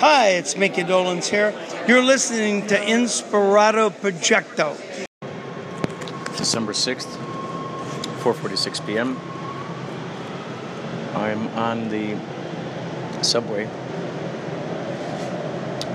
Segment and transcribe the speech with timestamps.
[0.00, 1.52] Hi, it's Mickey Dolans here.
[1.86, 4.74] You're listening to Inspirato Projecto.
[6.38, 7.18] December 6th,
[8.22, 9.20] 4:46 p.m.
[11.14, 12.16] I'm on the
[13.22, 13.68] subway.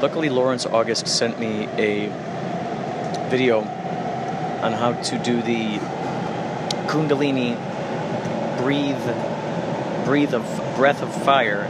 [0.04, 2.10] Luckily, Lawrence August sent me a
[3.32, 3.62] video
[4.62, 5.80] on how to do the
[6.86, 7.58] Kundalini
[8.62, 10.46] breathe, breathe of
[10.76, 11.68] breath of fire,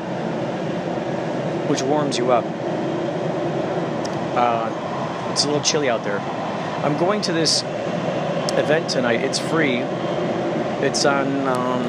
[1.68, 2.46] which warms you up.
[4.38, 6.20] Uh, it's a little chilly out there.
[6.20, 7.64] I'm going to this
[8.58, 9.22] event tonight.
[9.22, 9.78] It's free.
[10.86, 11.48] It's on.
[11.48, 11.84] Um,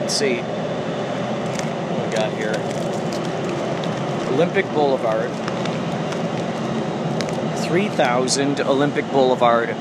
[0.00, 0.38] let's see.
[0.38, 2.54] What we got here?
[4.32, 5.30] Olympic Boulevard.
[7.72, 9.74] 3000 Olympic Boulevard,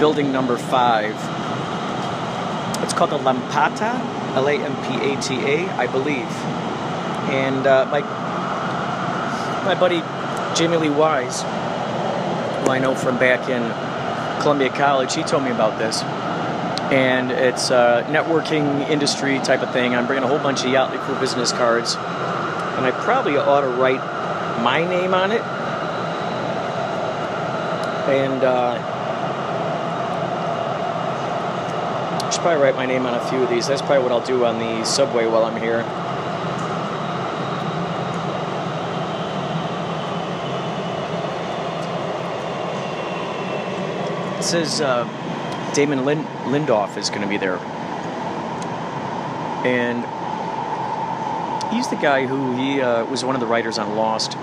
[0.00, 1.14] building number five.
[2.82, 6.61] It's called the Lampata, L A M P A T A, I believe.
[7.32, 8.00] And uh, my
[9.64, 10.02] my buddy
[10.54, 13.62] Jimmy Lee Wise, who I know from back in
[14.42, 16.02] Columbia College, he told me about this.
[16.92, 19.94] And it's a networking industry type of thing.
[19.94, 23.68] I'm bringing a whole bunch of Yachtly Crew business cards, and I probably ought to
[23.68, 24.02] write
[24.62, 25.40] my name on it.
[28.10, 28.76] And uh,
[32.20, 33.68] I should probably write my name on a few of these.
[33.68, 35.82] That's probably what I'll do on the subway while I'm here.
[44.52, 45.04] Says uh,
[45.72, 47.56] Damon Lind- Lindelof is going to be there.
[49.64, 50.04] And
[51.72, 54.34] he's the guy who he uh, was one of the writers on Lost.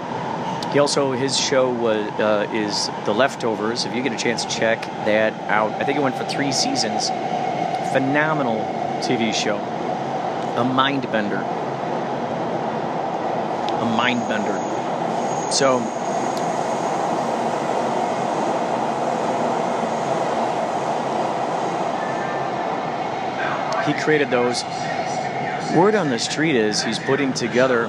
[0.74, 3.86] He also his show was uh, is The Leftovers.
[3.86, 6.52] If you get a chance to check that out, I think it went for three
[6.52, 7.10] seasons.
[7.92, 8.62] Phenomenal
[9.04, 11.36] TV show, a mind bender,
[13.76, 14.58] a mind bender.
[15.52, 15.78] So
[23.94, 24.64] he created those.
[25.76, 27.86] Word on the street is he's putting together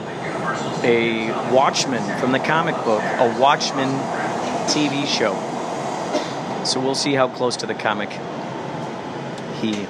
[0.82, 3.88] a Watchmen from the comic book, a Watchmen
[4.66, 5.34] TV show.
[6.64, 8.10] So we'll see how close to the comic
[9.60, 9.86] he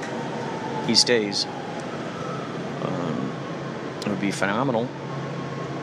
[0.87, 1.45] he stays.
[2.83, 3.31] Um,
[4.01, 4.87] it would be phenomenal,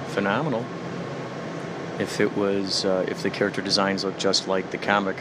[0.08, 0.64] phenomenal
[1.98, 5.16] if it was uh, if the character designs look just like the comic.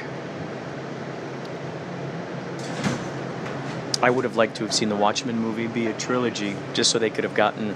[4.08, 6.98] I would have liked to have seen the Watchmen movie be a trilogy, just so
[6.98, 7.76] they could have gotten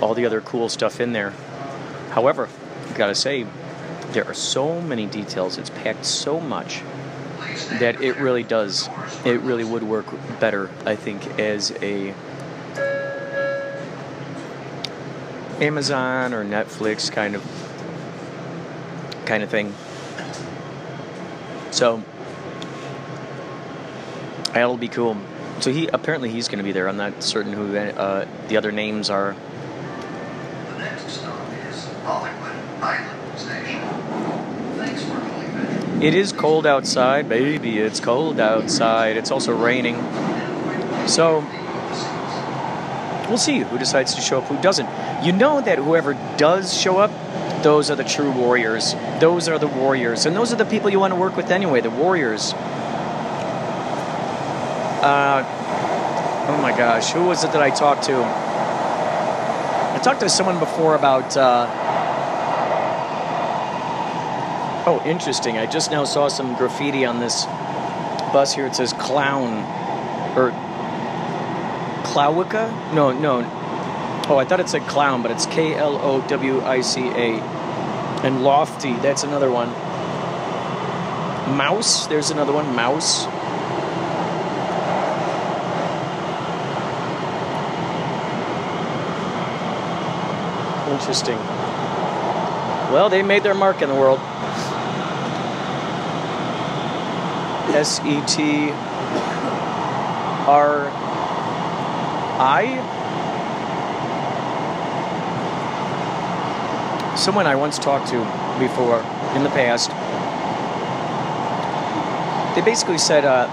[0.00, 1.34] all the other cool stuff in there.
[2.12, 2.48] However,
[2.88, 3.44] I gotta say,
[4.12, 5.58] there are so many details.
[5.58, 6.80] It's packed so much
[7.80, 8.88] that it really does.
[9.26, 10.06] It really would work
[10.40, 12.14] better, I think, as a
[15.60, 17.42] Amazon or Netflix kind of
[19.26, 19.74] kind of thing.
[21.72, 22.02] So
[24.54, 25.18] that'll be cool.
[25.60, 26.88] So he apparently he's going to be there.
[26.88, 29.34] I'm not certain who uh, the other names are.
[30.72, 33.80] The next stop is Hollywood Island Station.
[34.76, 37.78] Thanks for It is cold outside, baby.
[37.78, 39.16] It's cold outside.
[39.16, 39.96] It's also raining.
[41.08, 41.40] So
[43.28, 44.88] we'll see who decides to show up, who doesn't.
[45.24, 47.10] You know that whoever does show up,
[47.64, 48.94] those are the true warriors.
[49.18, 51.80] Those are the warriors, and those are the people you want to work with anyway.
[51.80, 52.54] The warriors.
[55.08, 55.42] Uh,
[56.50, 58.14] oh my gosh, who was it that I talked to?
[58.14, 61.34] I talked to someone before about.
[61.34, 61.66] Uh,
[64.86, 65.56] oh, interesting.
[65.56, 67.46] I just now saw some graffiti on this
[68.34, 68.66] bus here.
[68.66, 69.64] It says clown
[70.36, 70.50] or
[72.04, 72.70] Klowica?
[72.92, 73.40] No, no.
[74.28, 77.40] Oh, I thought it said clown, but it's K L O W I C A.
[78.24, 79.70] And lofty, that's another one.
[81.56, 82.76] Mouse, there's another one.
[82.76, 83.26] Mouse.
[90.98, 91.38] Interesting.
[92.92, 94.20] Well, they made their mark in the world.
[97.74, 98.70] S E T
[100.48, 100.90] R
[102.40, 102.94] I?
[107.16, 108.18] Someone I once talked to
[108.58, 109.00] before
[109.36, 109.90] in the past,
[112.54, 113.48] they basically said uh,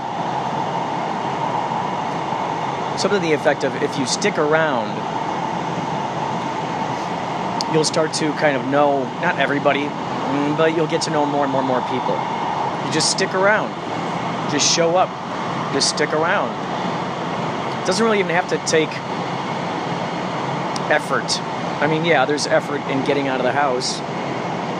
[2.97, 4.89] something to the effect of if you stick around,
[7.75, 11.43] you'll start to kind of know, not everybody, mm, but you'll get to know more
[11.43, 12.15] and more and more people.
[12.85, 13.69] You just stick around,
[14.49, 15.09] just show up,
[15.73, 16.55] just stick around.
[17.85, 18.87] Doesn't really even have to take
[20.89, 21.27] effort.
[21.81, 23.99] I mean, yeah, there's effort in getting out of the house.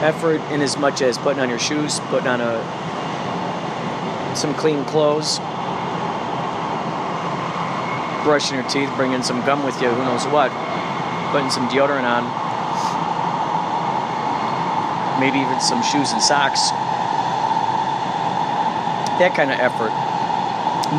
[0.01, 2.63] Effort in as much as putting on your shoes, putting on a
[4.37, 5.39] some clean clothes,
[8.23, 10.49] brushing your teeth, bringing some gum with you, who knows what,
[11.33, 12.44] putting some deodorant on,
[15.19, 16.71] maybe even some shoes and socks.
[19.19, 19.93] That kind of effort.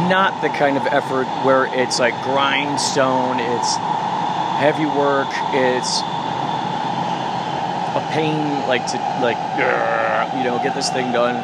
[0.09, 3.77] Not the kind of effort where it's like grindstone, it's
[4.57, 6.01] heavy work, it's
[7.95, 9.37] a pain, like to, like,
[10.37, 11.37] you know, get this thing done.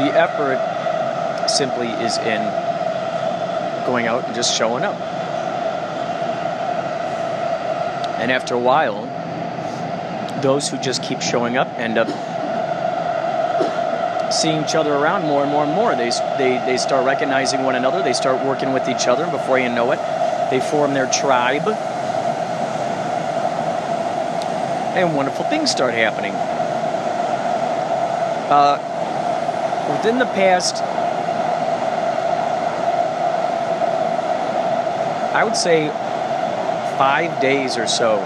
[0.00, 0.58] The effort
[1.48, 2.42] simply is in
[3.86, 4.96] going out and just showing up.
[8.22, 9.02] And after a while,
[10.42, 12.06] those who just keep showing up end up
[14.32, 15.96] seeing each other around more and more and more.
[15.96, 19.58] They, they, they start recognizing one another, they start working with each other, and before
[19.58, 19.98] you know it,
[20.50, 21.66] they form their tribe.
[24.96, 26.32] And wonderful things start happening.
[28.52, 28.78] Uh,
[29.96, 30.76] within the past,
[35.34, 35.90] I would say
[37.02, 38.20] five days or so,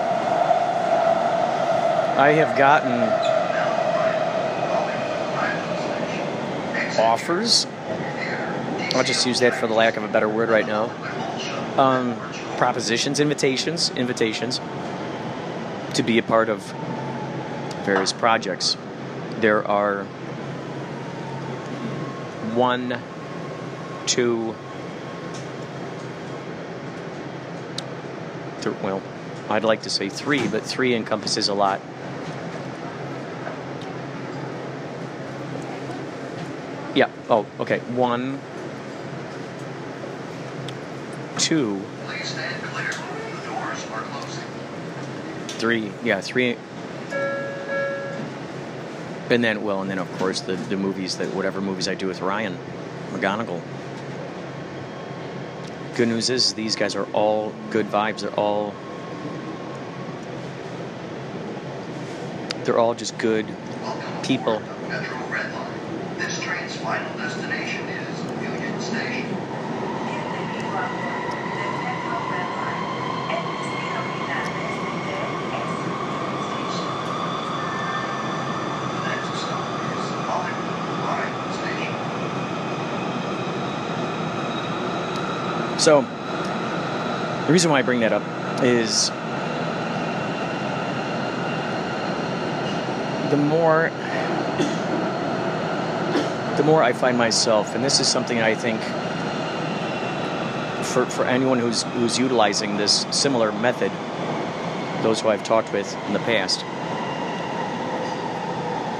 [2.18, 2.92] I have gotten
[7.00, 7.66] offers.
[8.94, 10.90] I'll just use that for the lack of a better word right now.
[11.78, 12.16] Um,
[12.58, 14.60] propositions, invitations, invitations
[15.94, 16.60] to be a part of
[17.86, 18.76] various projects.
[19.40, 20.04] There are
[22.52, 23.00] one,
[24.04, 24.54] two,
[28.70, 29.02] th- well,
[29.48, 31.80] I'd like to say three, but three encompasses a lot.
[36.94, 37.78] Yeah, oh, okay.
[37.80, 38.40] One,
[41.38, 41.82] two,
[45.48, 46.56] three, yeah, three.
[49.28, 52.06] And then, well, and then of course the, the movies that whatever movies I do
[52.06, 52.56] with Ryan
[53.10, 53.60] McGonigal.
[55.96, 58.20] Good news is these guys are all good vibes.
[58.20, 58.74] They're all
[62.64, 63.46] they're all just good
[64.22, 64.56] people.
[64.56, 66.18] aboard the Metro Red Line.
[66.18, 69.30] This train's final destination is Union Station.
[78.92, 80.76] The next stop is Hollywood
[81.08, 81.94] Line Station.
[85.86, 88.24] So the reason why I bring that up
[88.64, 89.08] is
[93.30, 93.90] the more
[96.56, 98.80] the more I find myself, and this is something I think
[100.86, 103.92] for, for anyone who's who's utilizing this similar method,
[105.04, 106.62] those who I've talked with in the past,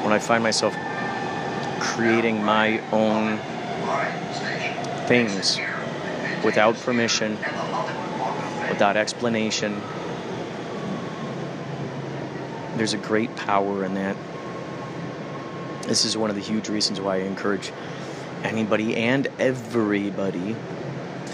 [0.05, 0.73] when I find myself
[1.81, 3.38] creating my own
[5.09, 5.59] things
[6.47, 7.33] without permission,
[8.69, 9.83] without explanation.
[12.77, 14.17] There's a great power in that.
[15.83, 17.73] This is one of the huge reasons why I encourage
[18.45, 20.55] anybody and everybody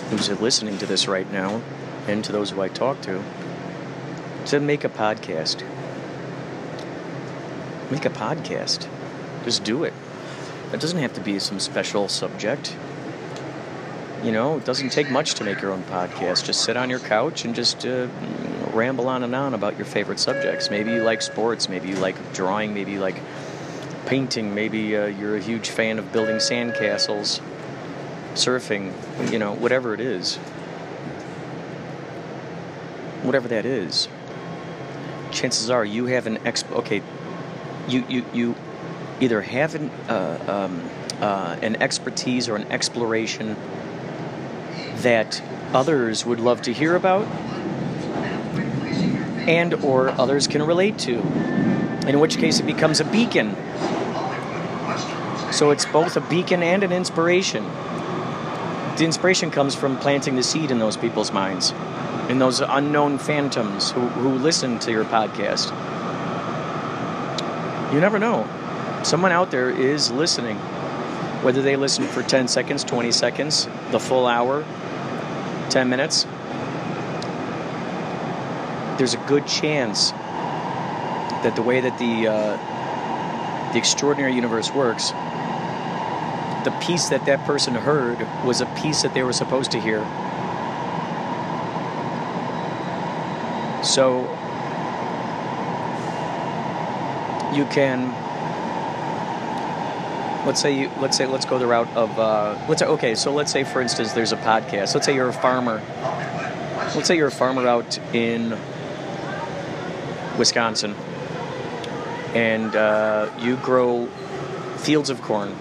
[0.09, 1.61] who's listening to this right now,
[2.09, 3.23] and to those who I talk to,
[4.47, 5.62] to make a podcast.
[7.90, 8.88] Make a podcast.
[9.45, 9.92] Just do it.
[10.73, 12.75] It doesn't have to be some special subject.
[14.23, 16.45] You know, it doesn't take much to make your own podcast.
[16.45, 18.07] Just sit on your couch and just uh,
[18.73, 20.71] ramble on and on about your favorite subjects.
[20.71, 23.21] Maybe you like sports, maybe you like drawing, maybe you like
[24.07, 27.41] painting, maybe uh, you're a huge fan of building sandcastles,
[28.35, 28.93] surfing,
[29.33, 30.37] you know, whatever it is.
[33.23, 34.07] Whatever that is.
[35.33, 36.71] Chances are you have an exp.
[36.71, 37.02] Okay,
[37.88, 38.55] you, you, you
[39.21, 43.57] either have an, uh, um, uh, an expertise or an exploration
[45.02, 45.42] that
[45.73, 47.26] others would love to hear about
[49.49, 51.18] and or others can relate to.
[52.06, 53.54] In which case it becomes a beacon.
[55.52, 57.64] So it's both a beacon and an inspiration.
[58.97, 61.73] The inspiration comes from planting the seed in those people's minds
[62.28, 65.71] in those unknown phantoms who, who listen to your podcast.
[67.92, 68.49] You never know.
[69.02, 70.56] Someone out there is listening.
[71.42, 74.64] Whether they listen for 10 seconds 20 seconds the full hour
[75.71, 76.25] 10 minutes,
[78.99, 80.12] there's a good chance
[81.42, 85.11] that the way that the, uh, the extraordinary universe works,
[86.64, 90.04] the piece that that person heard was a piece that they were supposed to hear.
[93.83, 94.23] So
[97.52, 98.14] you can
[100.46, 103.32] let's say you let's say let's go the route of uh, let's say okay so
[103.32, 104.94] let's say for instance there's a podcast.
[104.94, 105.82] Let's say you're a farmer.
[106.94, 108.58] Let's say you're a farmer out in
[110.38, 110.94] wisconsin.
[112.34, 114.06] And uh, you grow
[114.78, 115.54] fields of corn.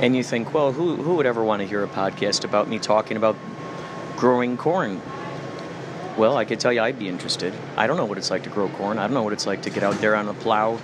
[0.00, 2.78] And you think well who, who would ever want to hear a podcast about me
[2.78, 3.36] talking about
[4.16, 5.00] growing corn?
[6.16, 7.52] Well i could tell you i'd be interested.
[7.76, 8.98] I don't know what it's like to grow corn.
[8.98, 10.78] I don't know what it's like to get out there on a plow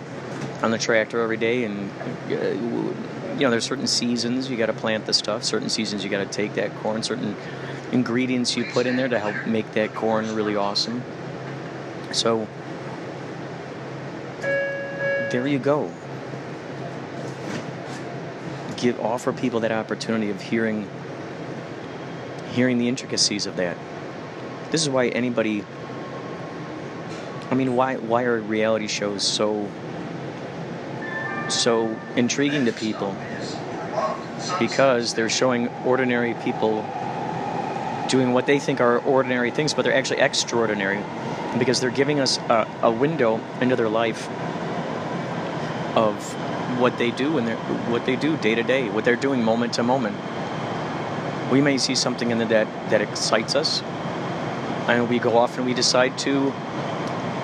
[0.63, 1.91] on the tractor every day and
[2.31, 6.11] uh, you know there's certain seasons you got to plant the stuff certain seasons you
[6.11, 7.35] got to take that corn certain
[7.93, 11.03] ingredients you put in there to help make that corn really awesome.
[12.13, 12.47] So
[15.31, 15.93] there you go.
[18.77, 20.89] Give offer people that opportunity of hearing
[22.53, 23.77] hearing the intricacies of that.
[24.71, 25.65] This is why anybody
[27.51, 29.69] I mean why why are reality shows so
[31.53, 33.15] so intriguing to people
[34.59, 36.85] because they're showing ordinary people
[38.09, 41.03] doing what they think are ordinary things, but they're actually extraordinary
[41.59, 44.29] because they're giving us a, a window into their life
[45.97, 46.17] of
[46.81, 47.49] what they do and
[47.91, 50.17] what they do day to day, what they're doing moment to moment.
[51.51, 53.83] We may see something in the, that that excites us,
[54.89, 56.53] and we go off and we decide to.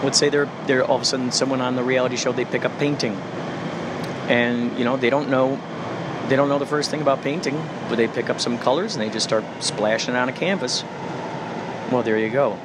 [0.04, 2.64] Let's say they're they're all of a sudden someone on the reality show they pick
[2.64, 3.20] up painting
[4.28, 5.60] and you know they don't know
[6.28, 7.56] they don't know the first thing about painting
[7.88, 10.82] but they pick up some colors and they just start splashing on a canvas.
[11.90, 12.58] Well there you go.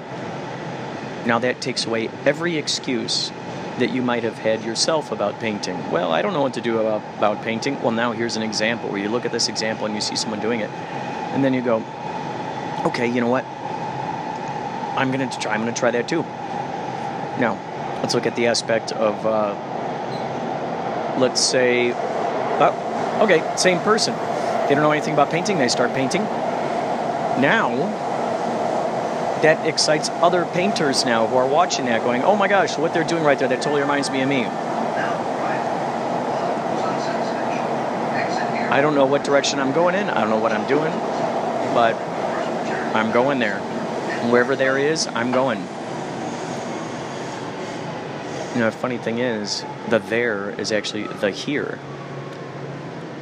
[1.25, 3.31] Now that takes away every excuse
[3.77, 5.91] that you might have had yourself about painting.
[5.91, 7.81] Well i don't know what to do about, about painting.
[7.81, 10.39] Well now here's an example where you look at this example and you see someone
[10.39, 10.69] doing it.
[11.33, 11.83] And then you go
[12.85, 13.45] okay you know what?
[14.97, 16.23] I'm gonna try i'm gonna try that too.
[17.39, 17.59] Now
[18.01, 19.55] let's look at the aspect of uh,
[21.21, 24.13] let's say, oh, okay, same person.
[24.67, 26.23] They don't know anything about painting, they start painting.
[26.23, 27.69] Now,
[29.41, 33.03] that excites other painters now who are watching that going, oh my gosh, what they're
[33.03, 34.45] doing right there, that totally reminds me of me.
[38.71, 40.91] I don't know what direction I'm going in, I don't know what I'm doing,
[41.73, 41.95] but
[42.95, 43.59] I'm going there.
[44.29, 45.67] Wherever there is, I'm going.
[48.53, 51.79] You know, funny thing is, the there is actually the here.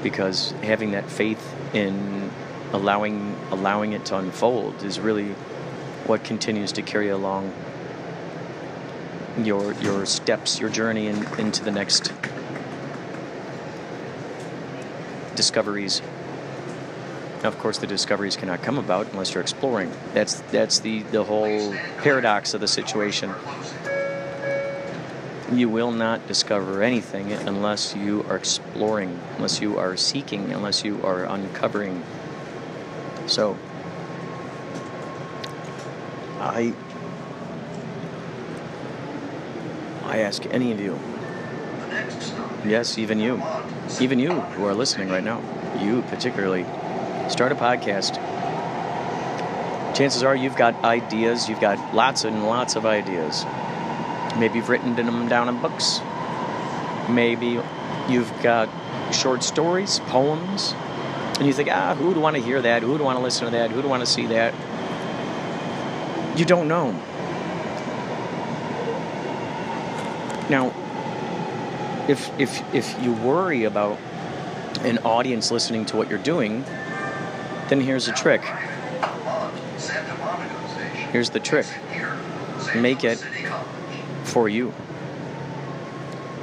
[0.01, 2.31] Because having that faith in
[2.73, 5.29] allowing allowing it to unfold is really
[6.05, 7.53] what continues to carry along
[9.37, 12.11] your your steps, your journey in, into the next
[15.35, 16.01] discoveries.
[17.43, 19.91] Now, of course, the discoveries cannot come about unless you're exploring.
[20.13, 23.31] That's that's the the whole paradox of the situation
[25.51, 31.01] you will not discover anything unless you are exploring, unless you are seeking, unless you
[31.03, 32.03] are uncovering.
[33.25, 33.57] So,
[36.39, 36.73] I
[40.05, 40.99] I ask any of you,
[42.65, 43.41] yes, even you,
[43.99, 45.41] even you who are listening right now,
[45.79, 46.63] you particularly,
[47.29, 48.15] start a podcast.
[49.95, 53.45] Chances are you've got ideas, you've got lots and lots of ideas
[54.39, 55.99] Maybe you've written them down in books.
[57.09, 57.59] Maybe
[58.07, 58.69] you've got
[59.13, 60.73] short stories, poems,
[61.37, 62.81] and you think, ah, who would want to hear that?
[62.81, 63.71] Who would want to listen to that?
[63.71, 64.53] Who would want to see that?
[66.37, 66.91] You don't know.
[70.49, 70.73] Now,
[72.07, 73.99] if if if you worry about
[74.81, 76.63] an audience listening to what you're doing,
[77.67, 78.41] then here's a trick.
[81.11, 81.65] Here's the trick.
[82.75, 83.23] Make it
[84.29, 84.73] for you.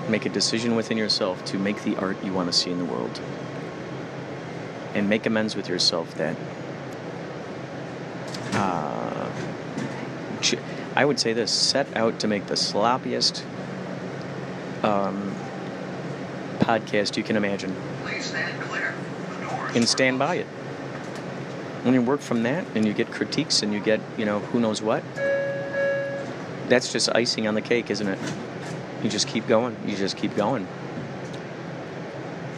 [0.08, 2.84] Make a decision within yourself to make the art you want to see in the
[2.84, 3.20] world.
[4.94, 6.36] And make amends with yourself that
[8.52, 9.30] uh,
[10.94, 13.42] I would say this set out to make the sloppiest
[14.82, 15.34] um,
[16.58, 17.74] podcast you can imagine.
[19.74, 20.46] And stand by it.
[21.82, 24.58] When you work from that and you get critiques and you get, you know, who
[24.58, 25.04] knows what,
[26.68, 28.18] that's just icing on the cake, isn't it?
[29.02, 29.76] You just keep going.
[29.86, 30.66] You just keep going.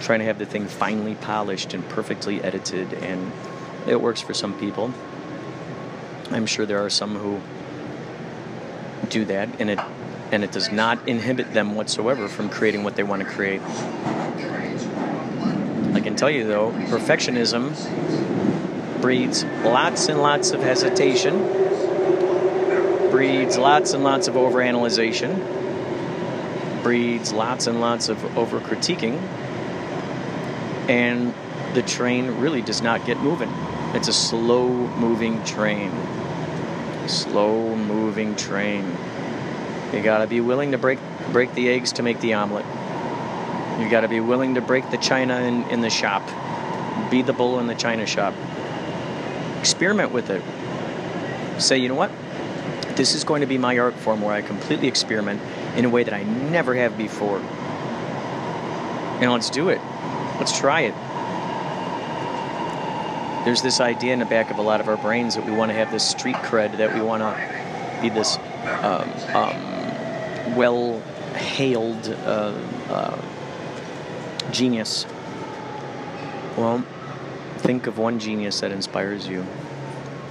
[0.01, 3.33] Trying to have the thing finely polished and perfectly edited, and
[3.87, 4.93] it works for some people.
[6.31, 7.41] I'm sure there are some who
[9.09, 9.79] do that, and it
[10.31, 13.63] and it does not inhibit them whatsoever from creating what they want to create.
[15.95, 17.73] I can tell you though, perfectionism
[19.01, 21.39] breeds lots and lots of hesitation,
[23.19, 25.35] breeds lots and lots of overanalyzation,
[26.85, 29.21] breeds lots and lots of over critiquing,
[30.89, 31.35] and
[31.75, 33.53] the train really does not get moving.
[33.93, 35.91] It's a slow moving train.
[37.09, 38.97] Slow moving train.
[39.93, 41.01] You gotta be willing to break
[41.33, 42.67] break the eggs to make the omelet.
[43.81, 46.23] You gotta be willing to break the china in, in the shop.
[47.11, 48.33] Be the bull in the china shop.
[49.59, 50.41] Experiment with it.
[51.61, 52.13] Say, you know what?
[52.99, 55.41] This is going to be my art form where I completely experiment
[55.77, 57.39] in a way that I never have before.
[59.21, 59.81] And let's do it.
[60.41, 60.95] Let's try it.
[63.45, 65.71] There's this idea in the back of a lot of our brains that we want
[65.71, 68.37] to have this street cred, that we want to be this
[68.83, 70.99] um, um, well
[71.37, 72.53] hailed uh,
[72.91, 73.17] uh,
[74.51, 75.07] genius.
[76.57, 76.85] Well,
[77.59, 79.47] think of one genius that inspires you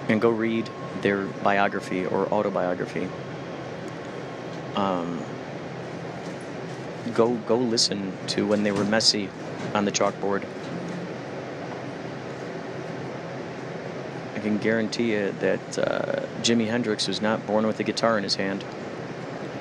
[0.10, 0.70] and go read
[1.02, 3.08] their biography or autobiography.
[4.76, 5.24] Um,
[7.14, 9.30] go go listen to when they were messy
[9.74, 10.46] on the chalkboard.
[14.36, 18.24] I can guarantee you that uh, Jimi Hendrix was not born with a guitar in
[18.24, 18.64] his hand.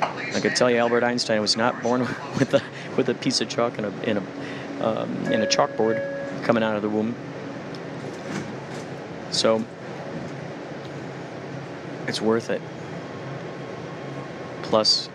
[0.02, 2.00] I could tell you Albert Einstein was not born
[2.38, 2.62] with a
[2.96, 6.76] with a piece of chalk and a in a um, in a chalkboard coming out
[6.76, 7.14] of the womb.
[9.30, 9.64] So
[12.06, 12.62] it's worth it.
[14.62, 15.08] Plus,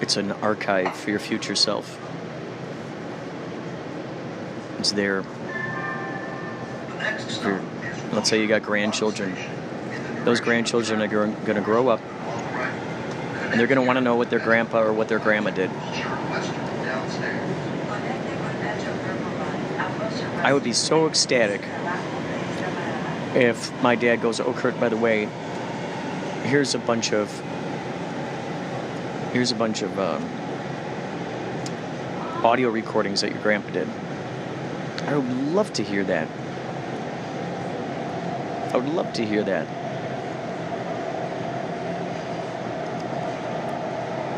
[0.00, 1.98] it's an archive for your future self.
[4.78, 5.22] It's there.
[7.42, 7.62] For,
[8.12, 9.36] let's say you got grandchildren.
[10.24, 12.00] Those grandchildren are going to grow up
[13.52, 15.70] and they're going to want to know what their grandpa or what their grandma did.
[20.40, 21.60] I would be so ecstatic
[23.34, 25.28] if my dad goes, "Oh, Kurt, by the way,
[26.52, 27.30] here's a bunch of
[29.32, 30.22] here's a bunch of um,
[32.44, 33.88] audio recordings that your grandpa did."
[35.06, 36.28] I would love to hear that.
[38.74, 39.66] I would love to hear that.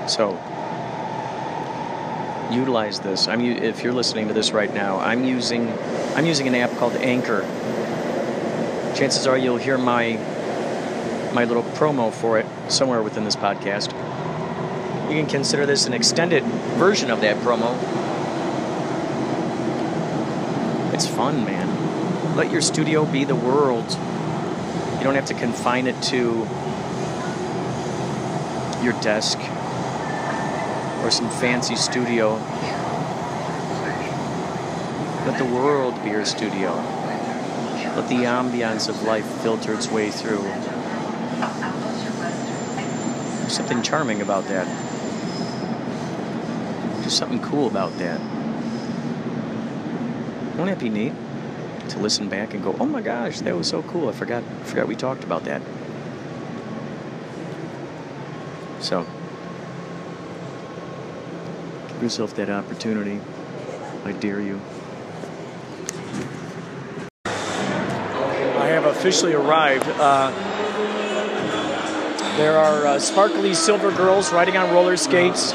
[0.09, 0.39] So,
[2.53, 3.27] utilize this.
[3.27, 5.69] I'm if you're listening to this right now, I'm using
[6.15, 7.43] I'm using an app called Anchor.
[8.95, 10.17] Chances are you'll hear my
[11.35, 13.93] my little promo for it somewhere within this podcast.
[15.11, 16.45] You can consider this an extended
[16.79, 17.75] version of that promo.
[20.95, 22.37] It's fun, man.
[22.37, 23.91] Let your studio be the world.
[24.99, 26.47] You don't have to confine it to
[28.83, 29.39] your desk
[31.03, 32.35] or some fancy studio.
[35.27, 36.75] Let the world be your studio.
[37.97, 40.43] Let the ambiance of life filter its way through.
[43.55, 44.67] Something charming about that.
[46.99, 48.21] There's something cool about that.
[50.57, 51.13] Won't it be neat
[51.91, 54.09] to listen back and go, "Oh my gosh, that was so cool!
[54.09, 55.63] I forgot, forgot we talked about that."
[58.81, 59.07] So,
[61.91, 63.21] give yourself that opportunity.
[64.05, 64.61] I dare you.
[67.25, 69.87] I have officially arrived.
[69.91, 70.33] Uh,
[72.37, 75.53] there are uh, sparkly silver girls riding on roller skates.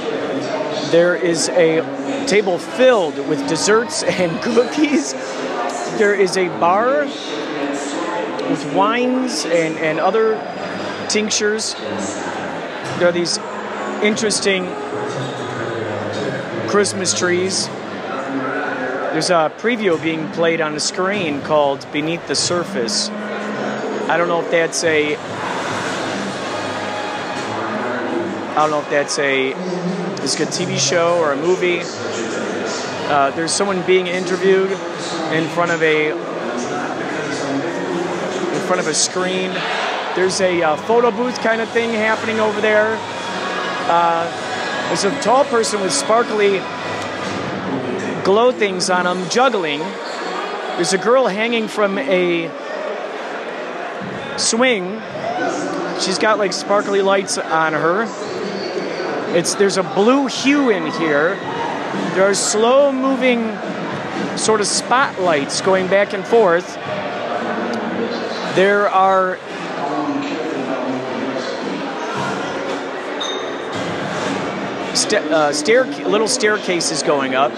[0.91, 1.81] There is a
[2.25, 5.11] table filled with desserts and cookies.
[5.97, 10.35] There is a bar with wines and, and other
[11.09, 11.73] tinctures.
[11.73, 13.37] There are these
[14.01, 14.65] interesting
[16.69, 17.67] Christmas trees.
[17.67, 23.09] There's a preview being played on the screen called Beneath the Surface.
[23.09, 25.17] I don't know if that's a
[28.59, 29.51] I don't know if that's a
[30.21, 31.79] is a TV show or a movie.
[33.09, 34.69] Uh, there's someone being interviewed
[35.31, 36.17] in front of a in
[38.67, 39.51] front of a screen.
[40.13, 42.97] There's a uh, photo booth kind of thing happening over there.
[43.87, 44.29] Uh,
[44.89, 46.59] there's a tall person with sparkly
[48.25, 49.79] glow things on him juggling.
[50.75, 52.51] There's a girl hanging from a
[54.37, 55.01] swing.
[56.01, 58.28] She's got like sparkly lights on her.
[59.35, 61.35] It's there's a blue hue in here.
[62.15, 63.55] There are slow moving
[64.37, 66.75] sort of spotlights going back and forth.
[68.55, 69.37] There are
[74.95, 77.53] st- uh, stair little staircases going up.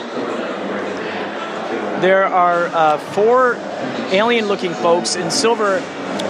[2.02, 3.56] There are uh, four
[4.12, 5.80] alien-looking folks in silver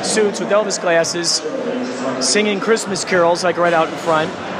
[0.04, 1.42] suits with Elvis glasses
[2.24, 4.51] singing Christmas carols like right out in front.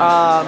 [0.00, 0.46] Um,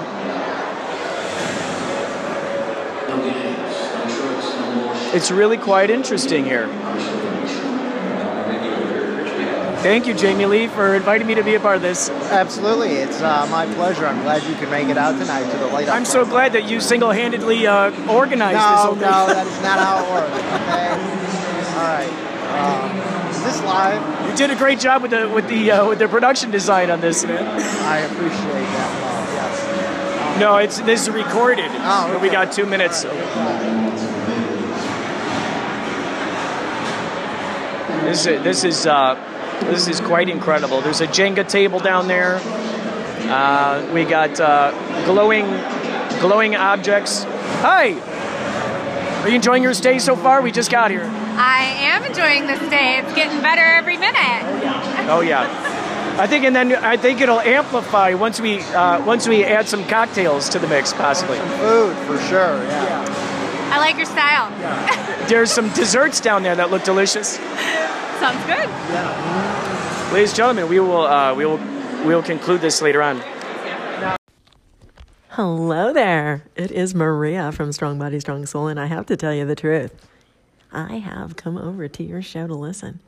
[5.15, 6.69] it's really quite interesting here.
[9.87, 12.11] Thank you, Jamie Lee, for inviting me to be a part of this.
[12.11, 14.05] Absolutely, it's uh, my pleasure.
[14.05, 15.89] I'm glad you could make it out tonight to the light.
[15.89, 20.03] I'm so glad that you single-handedly uh, organized this No, no, that is not how
[20.03, 20.33] it works.
[20.43, 20.91] Okay.
[21.77, 22.11] All right.
[22.57, 24.29] Um, is this live?
[24.29, 27.01] You did a great job with the with the uh, with the production design on
[27.01, 27.47] this, man.
[27.85, 29.16] I appreciate that.
[30.39, 30.79] Well, yes.
[30.79, 31.71] No, it's this is recorded.
[31.71, 33.05] Oh, But We got two minutes.
[38.05, 39.15] This is this is uh,
[39.65, 40.81] this is quite incredible.
[40.81, 42.41] There's a Jenga table down there.
[43.29, 44.71] Uh, we got uh,
[45.05, 45.47] glowing
[46.21, 47.25] glowing objects.
[47.63, 47.95] Hi.
[49.23, 50.41] Are you enjoying your stay so far?
[50.41, 51.03] We just got here.
[51.03, 52.99] I am enjoying this day.
[52.99, 55.11] It's getting better every minute.
[55.11, 55.66] Oh yeah.
[56.19, 59.85] I think, and then I think it'll amplify once we uh, once we add some
[59.85, 61.39] cocktails to the mix, possibly.
[61.39, 62.63] Food for sure.
[62.65, 63.71] Yeah.
[63.71, 64.51] I like your style.
[64.59, 65.27] Yeah.
[65.29, 67.37] There's some desserts down there that look delicious.
[67.37, 68.69] Sounds good.
[68.91, 70.11] Yeah.
[70.13, 71.59] Ladies and gentlemen, we will uh, we will
[72.07, 73.23] we will conclude this later on.
[75.31, 76.45] Hello there.
[76.57, 79.55] It is Maria from Strong Body, Strong Soul, and I have to tell you the
[79.55, 79.93] truth.
[80.73, 83.01] I have come over to your show to listen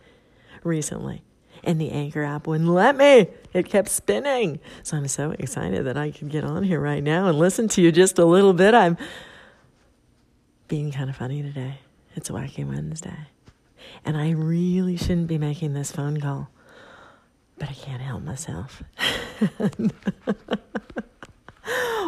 [0.63, 1.23] recently,
[1.65, 3.29] and the Anchor app wouldn't let me.
[3.53, 4.61] It kept spinning.
[4.83, 7.83] So I'm so excited that I could get on here right now and listen to
[7.83, 8.75] you just a little bit.
[8.75, 8.97] I'm
[10.69, 11.81] being kind of funny today.
[12.15, 13.29] It's a Wacky Wednesday.
[14.05, 16.51] And I really shouldn't be making this phone call,
[17.59, 18.83] but I can't help myself.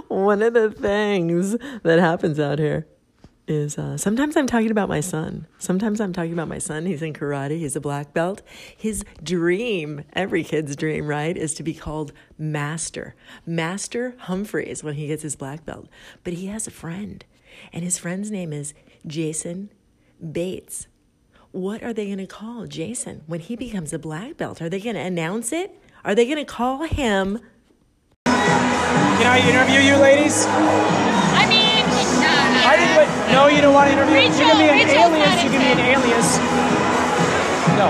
[0.08, 2.86] one of the things that happens out here
[3.50, 5.46] is uh, sometimes I'm talking about my son.
[5.58, 6.86] Sometimes I'm talking about my son.
[6.86, 8.42] He's in karate, he's a black belt.
[8.76, 13.14] His dream, every kid's dream, right, is to be called Master.
[13.44, 15.88] Master Humphreys when he gets his black belt.
[16.24, 17.24] But he has a friend,
[17.72, 18.72] and his friend's name is
[19.06, 19.70] Jason
[20.32, 20.86] Bates.
[21.52, 24.62] What are they going to call Jason when he becomes a black belt?
[24.62, 25.76] Are they going to announce it?
[26.04, 27.40] Are they going to call him
[28.26, 30.46] Can I interview you, ladies?
[30.46, 31.59] I mean,
[32.20, 32.60] no, no.
[32.68, 32.74] I.
[32.96, 34.14] What, no, you don't want to interview.
[34.14, 35.36] you Rachel- can be an Rachel's alias.
[35.44, 36.28] You can be an alias.
[37.80, 37.88] No.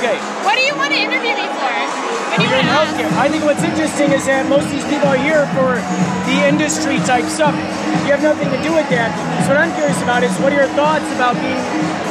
[0.00, 0.16] Okay.
[0.44, 1.68] What do you want to interview me for?
[1.68, 3.10] What do you want to healthcare.
[3.18, 5.80] I think what's interesting is that most of these people are here for
[6.28, 7.56] the industry type stuff.
[8.04, 9.10] You have nothing to do with that.
[9.44, 11.58] So what I'm curious about is what are your thoughts about being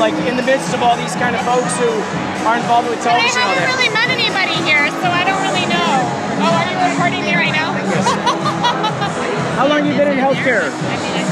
[0.01, 1.89] like in the midst of all these kind of folks who
[2.45, 5.41] are involved with But I television all haven't really met anybody here, so I don't
[5.45, 5.89] really know.
[6.43, 7.73] Oh, are you recording me right now?
[9.57, 10.69] How long have you been in healthcare?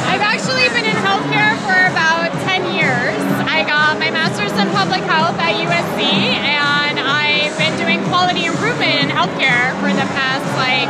[0.09, 3.21] I've actually been in healthcare for about 10 years.
[3.45, 9.05] I got my master's in public health at USC, and I've been doing quality improvement
[9.05, 10.89] in healthcare for the past, like,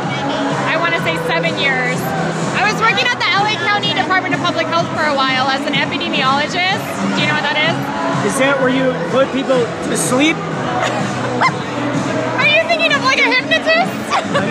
[0.64, 2.00] I want to say seven years.
[2.56, 5.60] I was working at the LA County Department of Public Health for a while as
[5.68, 6.88] an epidemiologist.
[7.12, 8.32] Do you know what that is?
[8.32, 10.40] Is that where you put people to sleep?
[12.86, 13.90] Thinking of like a hypnotist?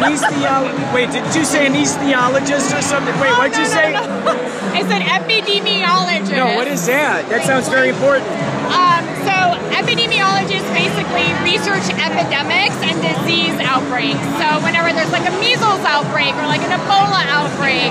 [0.03, 0.91] Anesthesiologist.
[0.91, 3.15] Wait, did you say anesthesiologist or something?
[3.23, 3.91] Wait, Oh, what'd no, you no, say?
[3.95, 4.03] no.
[4.75, 6.35] I said epidemiologist.
[6.35, 7.23] No, what is that?
[7.31, 8.27] That sounds very important.
[8.75, 14.19] Um, so epidemiologists basically research epidemics and disease outbreaks.
[14.35, 17.87] So whenever there's like a measles outbreak or like an Ebola outbreak,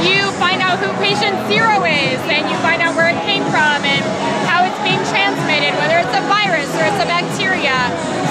[0.00, 3.84] you find out who patient zero is and you find out where it came from
[3.84, 4.02] and
[4.48, 7.76] how it's being transmitted, whether it's a virus or it's a bacteria.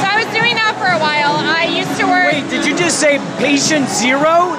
[0.02, 1.36] So I was doing that for a while.
[1.36, 4.56] I used to work Wait, did you just say patient zero?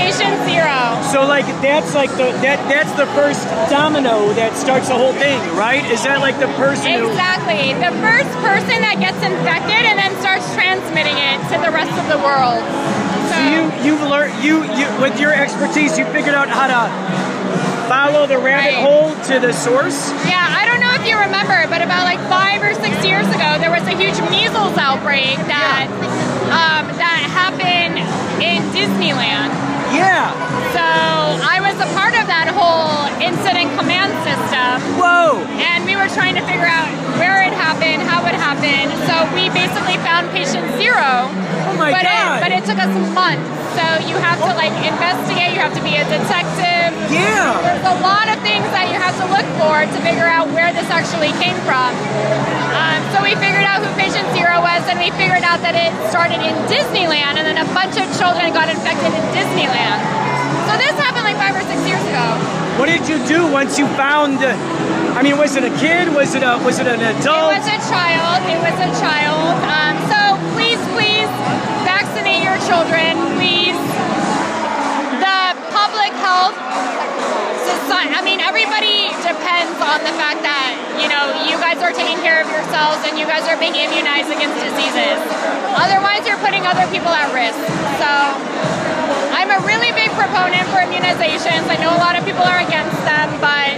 [0.00, 0.96] patient zero.
[1.12, 5.36] So like that's like the that that's the first domino that starts the whole thing,
[5.52, 5.84] right?
[5.92, 7.76] Is that like the person who Exactly.
[7.76, 12.06] The first person that gets infected and then starts transmitting it to the rest of
[12.08, 12.64] the world.
[13.28, 16.80] So, you you've learned you you with your expertise you figured out how to
[17.90, 18.86] follow the rabbit Right.
[18.86, 20.14] hole to the source?
[20.30, 23.58] yeah, I don't know if you remember, but about like five or six years ago,
[23.58, 25.90] there was a huge measles outbreak that
[26.54, 27.98] um, that happened
[28.38, 29.50] in Disneyland.
[29.90, 30.30] Yeah.
[30.70, 30.86] So
[31.42, 34.78] I was a part of that whole incident command system.
[35.02, 35.42] Whoa.
[35.58, 36.86] and we were trying to figure out
[37.18, 38.94] where it happened, how it happened.
[39.10, 41.26] So we basically found patient zero.
[41.66, 42.38] Oh my but God.
[42.38, 43.50] It, but it took us months.
[43.76, 45.54] So you have to like investigate.
[45.54, 46.90] You have to be a detective.
[47.10, 47.54] Yeah.
[47.62, 50.74] There's a lot of things that you have to look for to figure out where
[50.74, 51.94] this actually came from.
[52.74, 55.90] Um, so we figured out who patient zero was, and we figured out that it
[56.10, 60.00] started in Disneyland, and then a bunch of children got infected in Disneyland.
[60.66, 62.26] So this happened like five or six years ago.
[62.78, 64.54] What did you do once you found uh,
[65.14, 66.14] I mean, was it a kid?
[66.14, 67.54] Was it a was it an adult?
[67.54, 68.38] It was a child.
[68.46, 69.58] It was a child.
[69.66, 70.18] Um, so
[70.54, 70.80] please
[73.40, 73.80] police,
[75.16, 75.40] the
[75.72, 76.52] public health,
[77.64, 78.12] society.
[78.12, 82.44] I mean, everybody depends on the fact that, you know, you guys are taking care
[82.44, 85.16] of yourselves and you guys are being immunized against diseases.
[85.72, 87.56] Otherwise, you're putting other people at risk.
[87.96, 88.12] So
[89.32, 91.64] I'm a really big proponent for immunizations.
[91.72, 93.72] I know a lot of people are against them, but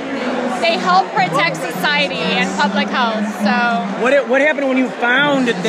[0.58, 3.30] they help protect society and public health.
[3.46, 3.54] So
[4.02, 5.62] what what happened when you found that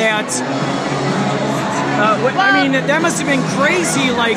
[2.04, 4.12] uh, what, I mean, that must have been crazy.
[4.12, 4.36] Like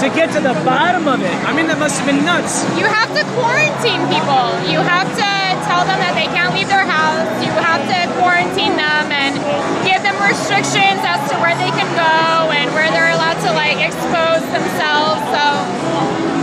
[0.00, 1.36] to get to the bottom of it.
[1.44, 2.64] I mean, that must have been nuts.
[2.80, 4.46] you have to quarantine people.
[4.64, 5.30] You have to
[5.68, 7.28] tell them that they can't leave their house.
[7.44, 9.36] You have to quarantine them and
[9.84, 13.84] give them restrictions as to where they can go and where they're allowed to like
[13.84, 15.20] expose themselves.
[15.28, 15.44] So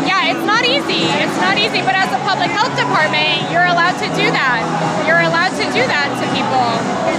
[0.05, 1.07] yeah, it's not easy.
[1.17, 4.61] It's not easy, but as a public health department, you're allowed to do that.
[5.09, 6.69] You're allowed to do that to people,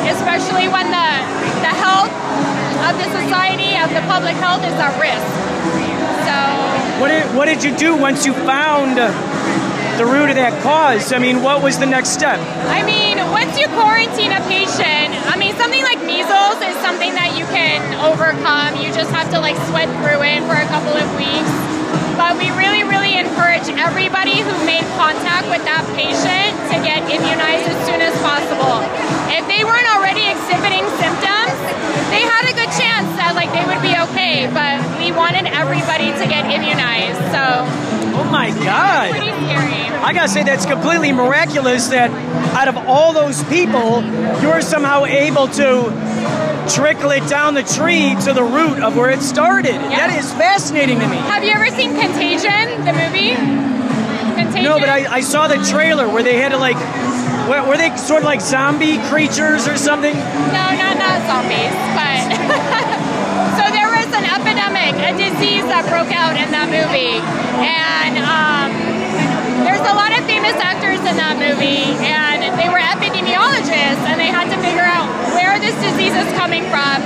[0.07, 1.09] especially when the
[1.66, 2.12] the health
[2.87, 5.27] of the society, of the public health is at risk.
[6.27, 6.37] So
[7.03, 8.96] What did what did you do once you found
[9.99, 11.12] the root of that cause?
[11.12, 12.38] I mean, what was the next step?
[12.70, 17.35] I mean, once you quarantine a patient, I mean, something like measles is something that
[17.35, 18.79] you can overcome.
[18.79, 21.53] You just have to like sweat through it for a couple of weeks.
[22.16, 27.68] But we really, really encourage everybody who made contact with that patient to get immunized
[27.68, 28.81] as soon as possible.
[29.29, 31.57] If they weren't already exhibiting symptoms,
[32.09, 34.46] they had a chance that like they would be okay.
[34.52, 37.64] But we wanted everybody to get immunized, so
[38.18, 39.10] Oh my God!
[39.10, 39.84] pretty scary.
[40.00, 42.10] I gotta say that's completely miraculous that
[42.56, 44.02] out of all those people,
[44.40, 45.92] you're somehow able to
[46.74, 49.74] trickle it down the tree to the root of where it started.
[49.74, 50.06] Yeah.
[50.08, 51.16] That is fascinating to me.
[51.16, 53.34] Have you ever seen Contagion, the movie?
[54.34, 54.64] Contagion.
[54.64, 56.76] No, but I, I saw the trailer where they had to like,
[57.48, 60.14] were, were they sort of like zombie creatures or something?
[60.14, 62.26] No, not not zombies, but
[63.59, 67.22] so there was an epidemic, a disease that broke out in that movie,
[67.62, 68.70] and um,
[69.62, 74.30] there's a lot of famous actors in that movie, and they were epidemiologists, and they
[74.30, 76.98] had to figure out where this disease is coming from.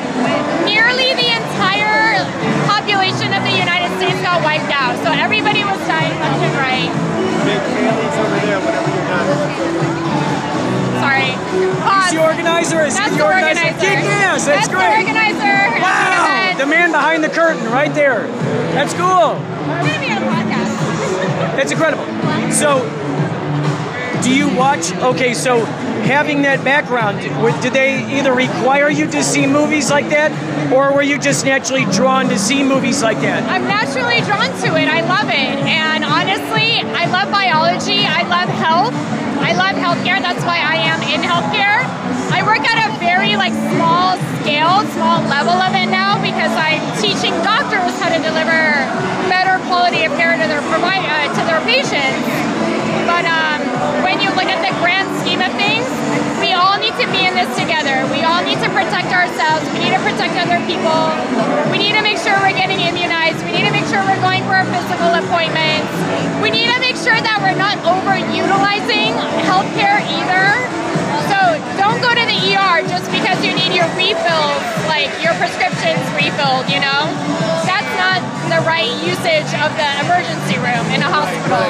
[0.64, 2.24] Nearly the entire
[2.64, 6.90] population of the United States got wiped out, so everybody was dying left and right.
[7.44, 9.89] Big Haley's over there whenever you're done.
[12.20, 12.36] Sorry.
[12.36, 12.68] Is Pause.
[12.68, 12.80] the organizer?
[12.84, 13.60] Is That's the the organizer?
[13.60, 13.80] organizer.
[13.80, 14.46] Kick ass!
[14.46, 14.98] That's, That's the great.
[14.98, 15.56] organizer.
[15.80, 16.54] Wow!
[16.58, 18.26] The man behind the curtain, right there.
[18.76, 19.34] That's cool.
[19.40, 21.56] We're gonna be on a podcast.
[21.56, 22.04] That's incredible.
[22.52, 22.84] So,
[24.22, 24.92] do you watch?
[24.92, 25.64] Okay, so
[26.04, 27.20] having that background,
[27.62, 30.30] did they either require you to see movies like that,
[30.72, 33.42] or were you just naturally drawn to see movies like that?
[33.48, 34.88] I'm naturally drawn to it.
[34.88, 35.56] I love it.
[35.64, 38.04] And honestly, I love biology.
[38.04, 38.94] I love health.
[39.40, 40.20] I love healthcare.
[40.20, 41.80] That's why I am in healthcare.
[42.30, 46.80] I work at a very like small scale, small level of it now because I'm
[47.02, 48.86] teaching doctors how to deliver
[49.28, 52.24] better quality of care to their provi- uh, to their patients.
[53.06, 53.60] But um,
[54.06, 55.86] when you look at the grand scheme of things,
[56.38, 58.06] we all need to be in this together.
[58.14, 59.66] We all need to protect ourselves.
[59.74, 60.96] We need to protect other people.
[61.74, 63.42] We need to make sure we're getting immunized.
[63.44, 65.90] We need to make sure we're going for our physical appointments.
[66.40, 69.12] We need to make sure that we're not overutilizing
[69.44, 70.79] healthcare either.
[71.30, 71.38] So
[71.78, 76.66] don't go to the ER just because you need your refills, like your prescriptions refilled,
[76.66, 77.06] you know?
[77.64, 78.18] That's not
[78.50, 81.62] the right usage of the emergency room in a hospital.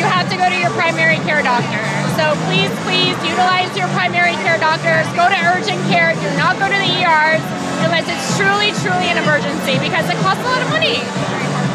[0.00, 1.84] You have to go to your primary care doctor.
[2.18, 5.06] So please, please utilize your primary care doctors.
[5.14, 6.16] Go to urgent care.
[6.16, 7.42] Do not go to the ERs
[7.84, 10.98] unless it's truly, truly an emergency because it costs a lot of money.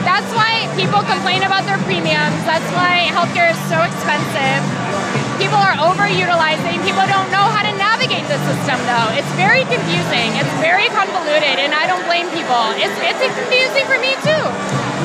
[0.08, 2.40] That's why people complain about their premiums.
[2.48, 4.62] That's why healthcare is so expensive.
[5.42, 6.69] People are overutilizing.
[8.30, 9.10] The system, though.
[9.18, 10.38] It's very confusing.
[10.38, 12.62] It's very convoluted, and I don't blame people.
[12.78, 14.46] It's it's confusing for me too.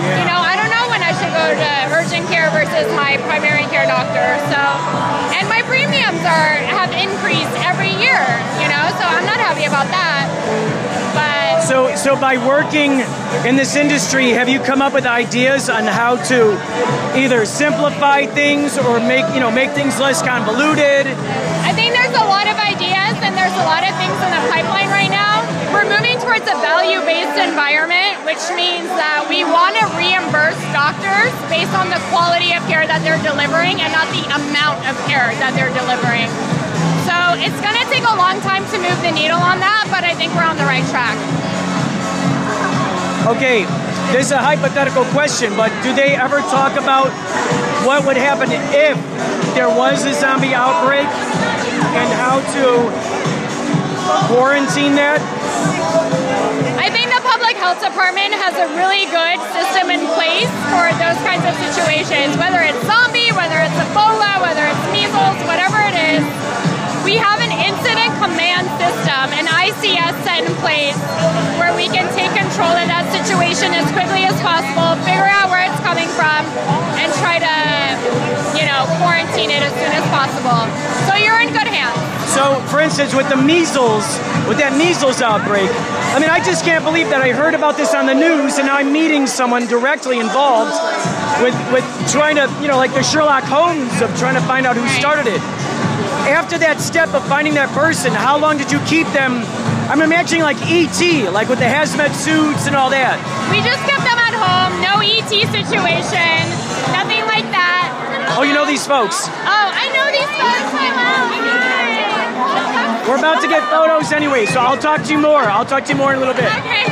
[0.05, 3.65] You know, I don't know when I should go to urgent care versus my primary
[3.73, 4.37] care doctor.
[4.53, 4.61] So,
[5.41, 8.21] and my premiums are have increased every year.
[8.61, 10.29] You know, so I'm not happy about that.
[11.17, 13.01] But So, so by working
[13.49, 16.61] in this industry, have you come up with ideas on how to
[17.17, 21.07] either simplify things or make you know make things less convoluted?
[23.55, 25.38] There's a lot of things in the pipeline right now.
[25.71, 31.31] We're moving towards a value based environment, which means that we want to reimburse doctors
[31.47, 35.31] based on the quality of care that they're delivering and not the amount of care
[35.38, 36.27] that they're delivering.
[37.07, 40.03] So it's going to take a long time to move the needle on that, but
[40.03, 41.14] I think we're on the right track.
[43.31, 43.71] Okay,
[44.11, 47.14] this is a hypothetical question, but do they ever talk about
[47.87, 48.99] what would happen if
[49.55, 51.07] there was a zombie outbreak
[51.95, 53.13] and how to
[54.29, 55.21] quarantine that?
[56.81, 61.19] I think the public health department has a really good system in place for those
[61.25, 66.25] kinds of situations, whether it's zombie, whether it's Ebola, whether it's measles, whatever it is.
[67.05, 67.44] We have
[68.85, 70.97] an system, an ICS set in place
[71.57, 75.64] where we can take control of that situation as quickly as possible, figure out where
[75.64, 76.44] it's coming from,
[77.01, 77.55] and try to,
[78.59, 80.61] you know, quarantine it as soon as possible.
[81.09, 81.97] So you're in good hands.
[82.33, 84.05] So, for instance, with the measles,
[84.49, 85.70] with that measles outbreak,
[86.12, 88.66] I mean, I just can't believe that I heard about this on the news, and
[88.66, 90.75] now I'm meeting someone directly involved
[91.42, 94.77] with with trying to, you know, like the Sherlock Holmes of trying to find out
[94.77, 95.01] who Right.
[95.01, 95.40] started it.
[96.25, 99.45] After that step of finding that person, how long did you keep them?
[99.93, 100.97] I'm imagining like ET,
[101.29, 103.21] like with the hazmat suits and all that.
[103.53, 106.41] We just kept them at home, no ET situation,
[106.97, 107.93] nothing like that.
[108.41, 109.29] Oh, you know these folks.
[109.29, 110.73] Oh, I know these folks.
[110.81, 111.29] Hello.
[111.37, 113.05] Hi.
[113.05, 115.45] We're about to get photos anyway, so I'll talk to you more.
[115.45, 116.49] I'll talk to you more in a little bit.
[116.49, 116.89] Okay.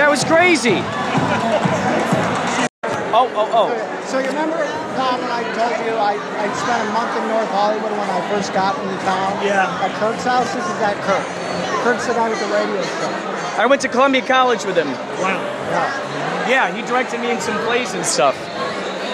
[0.00, 0.80] That was crazy.
[3.12, 3.99] Oh, oh, oh.
[4.10, 4.58] So you remember,
[4.98, 8.18] Tom, when I told you I, I spent a month in North Hollywood when I
[8.28, 9.38] first got into town?
[9.46, 9.70] Yeah.
[9.86, 10.52] At Kirk's house?
[10.52, 11.22] This is at Kirk.
[11.86, 13.06] Kirk's the guy with the radio show.
[13.54, 14.88] I went to Columbia College with him.
[15.22, 15.38] Wow.
[15.70, 16.50] Yeah.
[16.50, 18.34] Yeah, he directed me in some plays and stuff.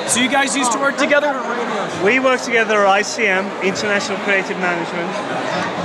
[0.08, 1.28] So you guys used to work together?
[2.02, 5.12] We work together at ICM, International Creative Management,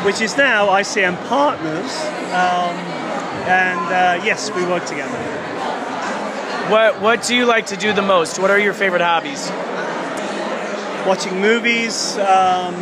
[0.05, 1.91] which is now ICM Partners.
[2.31, 2.79] Um,
[3.43, 5.50] and uh, yes, we work together.
[6.71, 8.39] What What do you like to do the most?
[8.39, 9.49] What are your favorite hobbies?
[11.05, 12.75] Watching movies, um,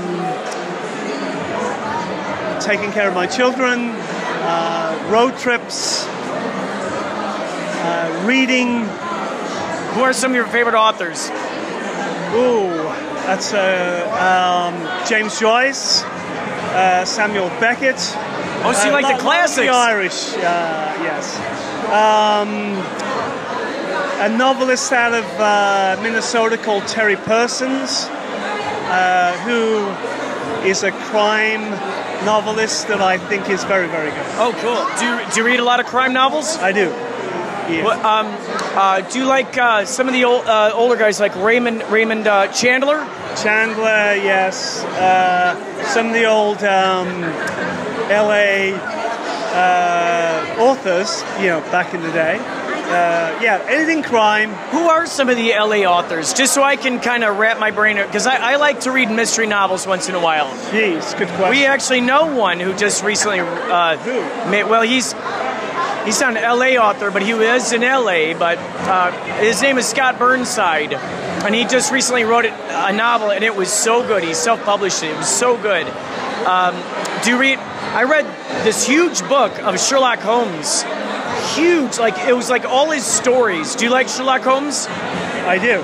[2.62, 6.06] taking care of my children, uh, road trips,
[7.82, 8.84] uh, reading.
[9.96, 11.30] Who are some of your favorite authors?
[12.36, 12.70] Ooh,
[13.26, 17.96] that's uh, um, James Joyce, uh, Samuel Beckett.
[18.62, 19.56] Oh, so you Uh, like the classics?
[19.66, 20.40] The Irish, uh,
[21.02, 21.40] yes.
[21.90, 22.76] Um,
[24.20, 28.06] a novelist out of uh, Minnesota called Terry Persons,
[28.90, 31.62] uh, who is a crime
[32.26, 34.26] novelist that I think is very, very good.
[34.36, 35.00] Oh, cool.
[35.00, 36.58] Do you, do you read a lot of crime novels?
[36.58, 36.90] I do.
[37.72, 37.84] Yeah.
[37.86, 38.28] What, um,
[38.76, 42.28] uh, do you like uh, some of the old, uh, older guys like Raymond Raymond
[42.28, 43.08] uh, Chandler?
[43.42, 44.84] Chandler, yes.
[44.84, 45.56] Uh,
[45.86, 47.22] some of the old um,
[48.10, 48.76] LA
[49.54, 52.59] uh, authors, you know, back in the day.
[52.90, 54.50] Uh, yeah, anything crime.
[54.72, 56.34] Who are some of the LA authors?
[56.34, 59.12] Just so I can kind of wrap my brain because I, I like to read
[59.12, 60.48] mystery novels once in a while.
[60.72, 61.52] Jeez, good question.
[61.52, 63.42] We actually know one who just recently.
[63.42, 64.50] Uh, Who?
[64.50, 65.14] Made, well, he's
[66.06, 68.34] he's not an LA author, but he was in LA.
[68.34, 73.30] But uh, his name is Scott Burnside, and he just recently wrote it, a novel,
[73.32, 74.24] and it was so good.
[74.24, 75.12] He self-published it.
[75.12, 75.86] It was so good.
[76.48, 76.74] Um,
[77.24, 77.60] do you read?
[77.60, 78.26] I read
[78.66, 80.84] this huge book of Sherlock Holmes.
[81.56, 83.76] Huge, like it was like all his stories.
[83.76, 84.88] Do you like Sherlock Holmes?
[84.88, 85.82] I do.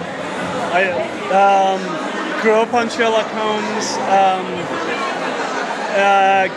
[0.74, 0.84] I
[1.32, 3.94] um, grew up on Sherlock Holmes.
[4.10, 4.46] Um,
[5.98, 6.48] uh,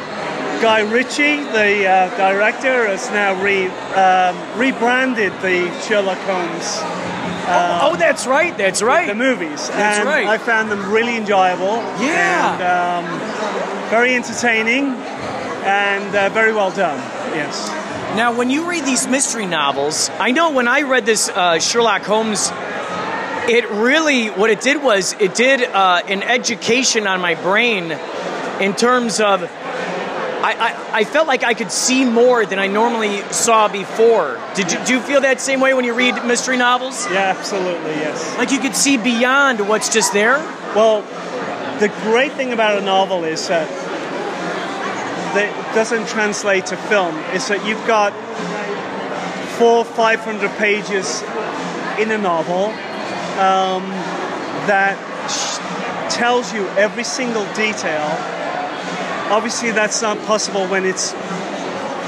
[0.61, 6.83] Guy Ritchie, the uh, director, has now re, um, rebranded the Sherlock Holmes
[7.49, 8.57] oh, that's right.
[8.57, 9.07] That's right.
[9.07, 9.69] the movies.
[9.69, 10.27] That's and right.
[10.27, 11.77] I found them really enjoyable.
[12.01, 12.55] Yeah.
[12.55, 14.95] And um, very entertaining
[15.65, 16.99] and uh, very well done.
[17.35, 17.69] Yes.
[18.17, 22.03] Now, when you read these mystery novels, I know when I read this uh, Sherlock
[22.03, 22.51] Holmes,
[23.49, 27.93] it really, what it did was, it did uh, an education on my brain
[28.61, 30.55] in terms of, I,
[30.93, 34.41] I, I felt like I could see more than I normally saw before.
[34.55, 37.07] Did you, do you feel that same way when you read mystery novels?
[37.07, 37.93] Yeah, absolutely.
[37.93, 38.37] Yes.
[38.37, 40.39] Like you could see beyond what's just there?
[40.75, 41.03] Well,
[41.79, 43.69] the great thing about a novel is that
[45.35, 48.13] that doesn't translate to film is that you've got
[49.59, 51.23] four, five hundred pages
[51.99, 52.67] in a novel
[53.39, 53.83] um,
[54.67, 54.97] that
[55.29, 55.59] sh-
[56.15, 58.07] tells you every single detail.
[59.31, 61.13] Obviously, that's not possible when it's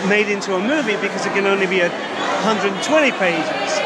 [0.09, 1.93] made into a movie because it can only be at
[2.45, 3.79] 120 pages.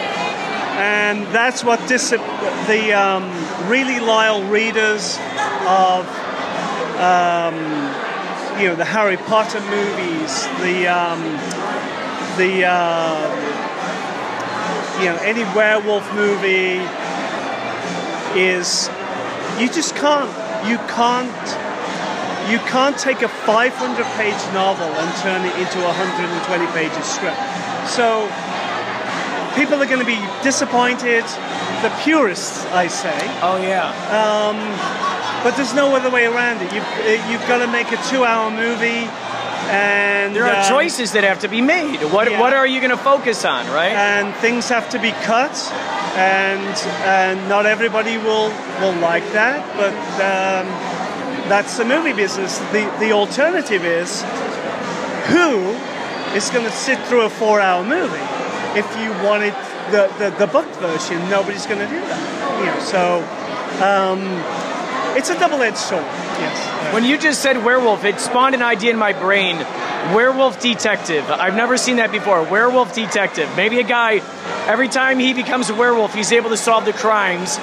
[0.77, 3.31] And that's what dis- the um,
[3.69, 5.19] really loyal readers
[5.67, 6.07] of
[7.01, 8.14] um,
[8.61, 11.21] you know the Harry Potter movies, the um,
[12.39, 13.19] the uh,
[15.01, 16.79] you know any werewolf movie
[18.39, 18.89] is
[19.59, 20.31] you just can't
[20.69, 21.31] you can't
[22.51, 27.41] you can't take a 500 page novel and turn it into a 120 pages script.
[27.89, 28.29] So
[29.57, 31.25] people are going to be disappointed.
[31.83, 33.17] The purists, I say.
[33.41, 33.93] Oh, yeah.
[34.13, 34.59] Um,
[35.45, 36.73] but there's no other way around it.
[36.73, 39.07] You've, uh, you've got to make a two-hour movie,
[39.71, 42.03] and There are uh, choices that have to be made.
[42.05, 42.41] What, yeah.
[42.41, 43.93] what are you going to focus on, right?
[43.93, 45.55] and things have to be cut,
[46.17, 48.49] and and not everybody will
[48.81, 49.61] will like that.
[49.77, 50.67] But um,
[51.49, 52.59] that's the movie business.
[52.73, 54.25] The the alternative is
[55.29, 55.77] who
[56.35, 58.27] is going to sit through a four-hour movie?
[58.77, 59.55] If you wanted
[59.91, 62.59] the, the, the book version, nobody's going to do that.
[62.59, 63.23] You know, so
[63.85, 64.21] um,
[65.17, 66.03] it's a double-edged sword.
[66.03, 66.93] Yes.
[66.95, 69.57] When you just said werewolf, it spawned an idea in my brain.
[70.15, 71.31] Werewolf detective.
[71.31, 72.43] I've never seen that before.
[72.43, 73.49] Werewolf detective.
[73.57, 74.21] Maybe a guy,
[74.67, 77.57] every time he becomes a werewolf, he's able to solve the crimes.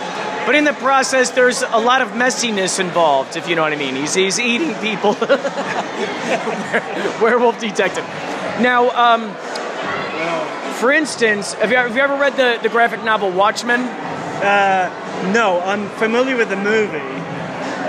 [0.45, 3.76] But in the process, there's a lot of messiness involved, if you know what I
[3.76, 3.95] mean.
[3.95, 5.14] He's, he's eating people.
[7.22, 8.04] werewolf detective.
[8.60, 9.36] Now, um,
[10.76, 13.82] for instance, have you, have you ever read the, the graphic novel Watchmen?
[15.32, 17.20] No, I'm familiar with the movie.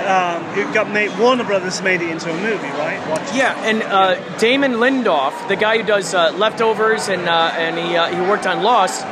[0.02, 1.16] Um, it got made.
[1.18, 3.00] Warner Brothers made it into a movie, right?
[3.08, 3.34] Watch.
[3.34, 7.96] Yeah, and uh, Damon Lindelof, the guy who does uh, Leftovers and uh, and he
[7.96, 9.04] uh, he worked on Lost,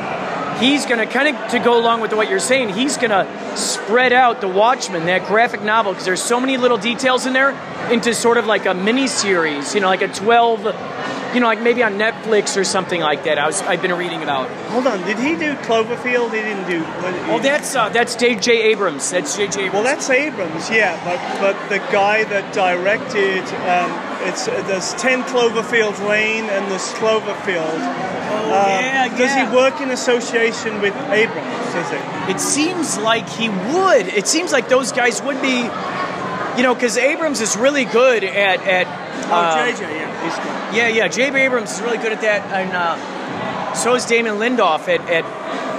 [0.61, 2.71] he's gonna kind of to go along with what you're saying.
[2.71, 3.27] He's gonna
[3.57, 7.51] spread out the Watchmen, that graphic novel, because there's so many little details in there,
[7.91, 9.75] into sort of like a mini series.
[9.75, 10.65] You know, like a 12,
[11.35, 13.39] you know, like maybe on Netflix or something like that.
[13.39, 14.49] I was I've been reading about.
[14.71, 14.99] Hold on.
[15.05, 16.33] Did he do Cloverfield?
[16.35, 16.83] He didn't do.
[17.31, 18.63] Oh, that's uh, that's Dave J.
[18.73, 19.11] Abrams.
[19.11, 19.47] That's J.
[19.47, 19.53] J.
[19.67, 19.73] Abrams.
[19.75, 23.91] Well, that's Abrams, yeah, but but the guy that directed um,
[24.29, 27.79] it's uh, there's Ten Cloverfield Lane and there's Cloverfield.
[27.79, 29.49] oh, Uh, yeah, Does yeah.
[29.51, 31.73] he work in association with Abrams?
[31.73, 32.33] Does he?
[32.33, 34.09] It seems like he would.
[34.09, 35.63] It seems like those guys would be,
[36.57, 38.87] you know, because Abrams is really good at at.
[39.31, 40.75] Oh, uh, JJ, yeah.
[40.75, 41.09] Yeah, yeah.
[41.09, 41.39] J.B.
[41.39, 45.25] Abrams is really good at that, and uh, so is Damon Lindelof at, at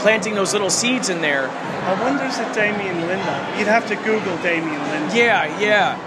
[0.01, 1.47] planting those little seeds in there.
[1.49, 3.55] I wonder is it Damien Linda?
[3.57, 5.15] You'd have to Google Damien Linda.
[5.15, 5.97] Yeah, yeah.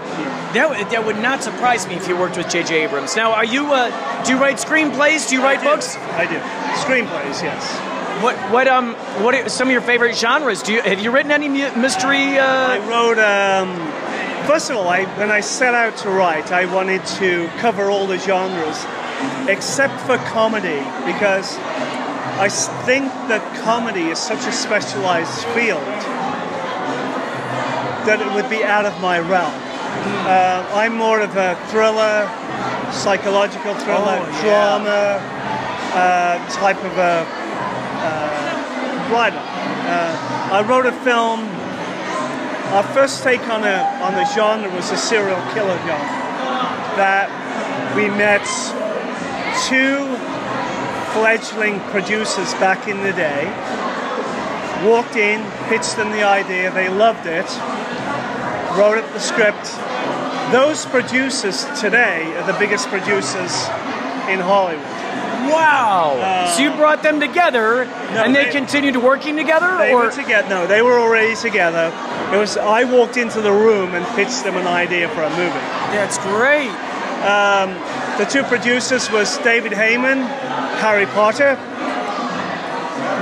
[0.53, 2.83] That would, that would not surprise me if you worked with J.J.
[2.83, 3.15] Abrams.
[3.15, 3.73] Now, are you?
[3.73, 3.89] Uh,
[4.23, 5.27] do you write screenplays?
[5.29, 5.69] Do you write I do.
[5.69, 5.95] books?
[5.97, 6.39] I do.
[6.79, 7.91] Screenplays, yes.
[8.23, 10.63] What what um what are some of your favorite genres?
[10.63, 12.39] Do you have you written any mystery?
[12.39, 13.19] I Uh, wrote.
[13.19, 13.75] Um,
[14.47, 18.07] first of all, I, when I set out to write, I wanted to cover all
[18.07, 18.85] the genres,
[19.49, 21.57] except for comedy, because
[22.37, 22.49] I
[22.85, 25.83] think that comedy is such a specialized field
[28.05, 29.53] that it would be out of my realm.
[30.27, 32.29] Uh, I'm more of a thriller,
[32.91, 34.41] psychological thriller, Oh, yeah.
[34.43, 35.17] drama
[35.95, 37.25] uh, type of a
[38.05, 39.41] uh, writer.
[39.41, 41.39] Uh, I wrote a film
[42.73, 46.23] our first take on a on the genre was a serial killer genre.
[46.97, 47.27] That
[47.95, 48.43] we met
[49.69, 50.05] two
[51.13, 53.45] fledgling producers back in the day.
[54.85, 57.45] Walked in, pitched them the idea, they loved it,
[58.77, 59.63] wrote up the script.
[60.51, 63.65] Those producers today are the biggest producers
[64.29, 64.83] in Hollywood.
[65.49, 66.17] wow.
[66.19, 70.11] Uh, so you brought them together, and they, they- continued working together, They or were
[70.11, 70.47] together.
[70.49, 71.89] No, they were already together.
[72.33, 75.65] It was I walked into the room and pitched them an idea for a movie.
[75.95, 76.69] that's great.
[77.25, 77.73] Um,
[78.19, 80.25] the two producers was David Heyman,
[80.79, 81.55] Harry Potter,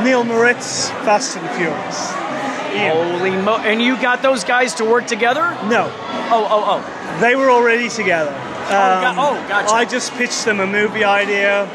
[0.04, 2.12] Neil Moritz, Fast and Furious.
[2.12, 3.58] Holy mo!
[3.58, 5.42] And you got those guys to work together?
[5.70, 5.92] No,
[6.32, 7.20] Oh, oh, oh.
[7.22, 8.34] they were already together.
[8.36, 9.72] Oh, go- um, oh, gotcha.
[9.74, 11.66] I just pitched them a movie idea,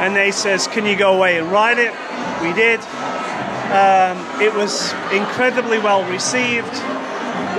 [0.00, 1.92] and they says, "Can you go away and write it?"
[2.42, 2.80] We did.
[3.68, 6.72] Um, it was incredibly well received.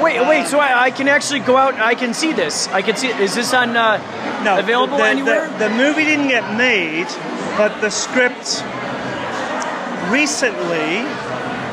[0.02, 0.48] Wait, wait.
[0.48, 1.76] So I, I can actually go out.
[1.76, 2.68] I can see this.
[2.70, 3.08] I can see.
[3.10, 3.98] Is this on uh,
[4.44, 5.48] No, available the, the- anywhere?
[5.60, 7.08] The, movie didn't get made,
[7.58, 8.64] but the script
[10.10, 11.04] recently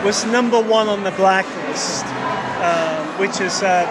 [0.05, 2.05] was number one on the blacklist,
[2.63, 3.87] um, which is uh,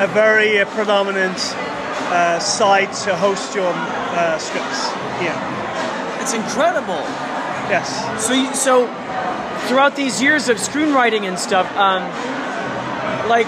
[0.00, 1.38] a very uh, predominant
[2.12, 4.88] uh, site to host your uh, scripts.
[5.22, 6.20] Yeah.
[6.20, 7.02] it's incredible.
[7.70, 7.88] Yes.
[8.24, 8.86] So, you, so
[9.70, 12.02] throughout these years of screenwriting and stuff, um,
[13.28, 13.46] like,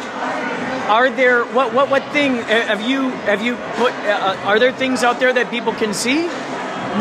[0.88, 3.92] are there what what what thing uh, have you have you put?
[4.06, 6.26] Uh, are there things out there that people can see?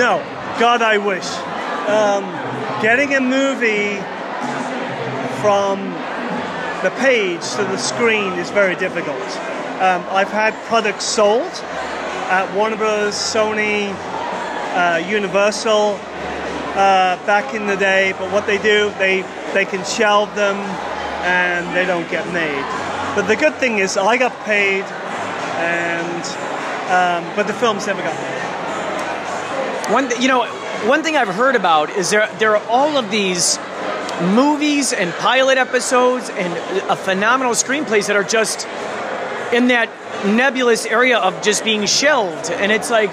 [0.01, 0.17] No,
[0.59, 1.29] God, I wish.
[1.87, 2.23] Um,
[2.81, 4.01] getting a movie
[5.41, 5.91] from
[6.81, 9.21] the page to the screen is very difficult.
[9.85, 11.51] Um, I've had products sold
[12.33, 13.93] at Warner Bros., Sony,
[14.73, 15.99] uh, Universal
[16.71, 20.55] uh, back in the day, but what they do, they they can shelve them
[21.23, 22.63] and they don't get made.
[23.15, 26.23] But the good thing is, I got paid, and
[26.87, 29.93] um, but the films never got made.
[29.93, 30.45] One, you know,
[30.87, 33.59] one thing I've heard about is there there are all of these
[34.21, 36.53] movies and pilot episodes and
[36.89, 38.65] a phenomenal screenplays that are just
[39.51, 39.89] in that
[40.25, 43.11] nebulous area of just being shelved, and it's like.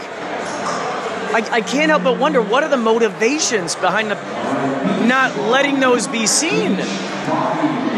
[1.34, 4.16] I, I can't help but wonder what are the motivations behind the
[5.06, 6.72] not letting those be seen.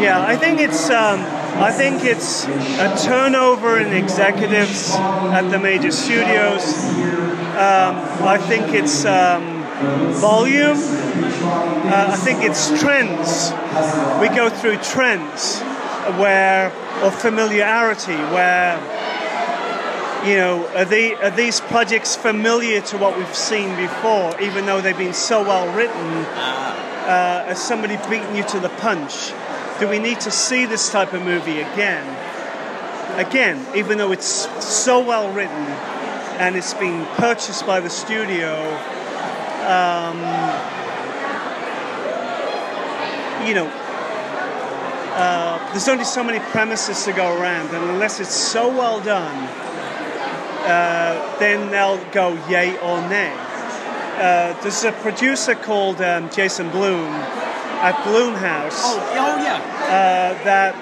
[0.01, 1.21] Yeah, I think it's um,
[1.61, 6.63] I think it's a turnover in executives at the major studios.
[7.51, 9.63] Um, I think it's um,
[10.13, 10.77] volume.
[10.77, 13.51] Uh, I think it's trends.
[14.21, 15.61] We go through trends
[16.17, 16.71] where,
[17.03, 18.79] or familiarity, where
[20.25, 24.79] you know, are, they, are these projects familiar to what we've seen before, even though
[24.79, 25.95] they've been so well written?
[25.95, 29.33] Uh, has somebody beaten you to the punch?
[29.79, 32.05] Do we need to see this type of movie again?
[33.19, 35.65] Again, even though it's so well written
[36.37, 38.53] and it's been purchased by the studio,
[39.65, 40.17] um,
[43.47, 43.67] you know,
[45.13, 49.49] uh, there's only so many premises to go around, and unless it's so well done,
[50.63, 53.33] uh, then they'll go yay or nay.
[54.17, 57.05] Uh, there's a producer called um, Jason Blum
[57.81, 59.57] at Blumhouse Oh, oh yeah.
[59.87, 60.75] uh, that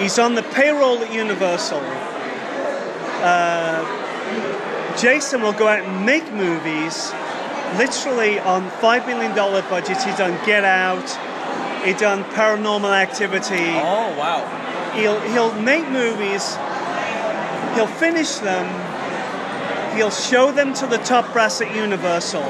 [0.00, 1.80] he's on the payroll at Universal.
[3.22, 7.12] Uh, Jason will go out and make movies
[7.76, 10.04] literally on $5 million budgets.
[10.04, 11.08] He's done Get Out,
[11.84, 13.56] he's done Paranormal Activity.
[13.58, 14.42] Oh wow.
[14.94, 16.54] He'll, he'll make movies,
[17.74, 18.66] he'll finish them,
[19.96, 22.42] he'll show them to the top brass at Universal,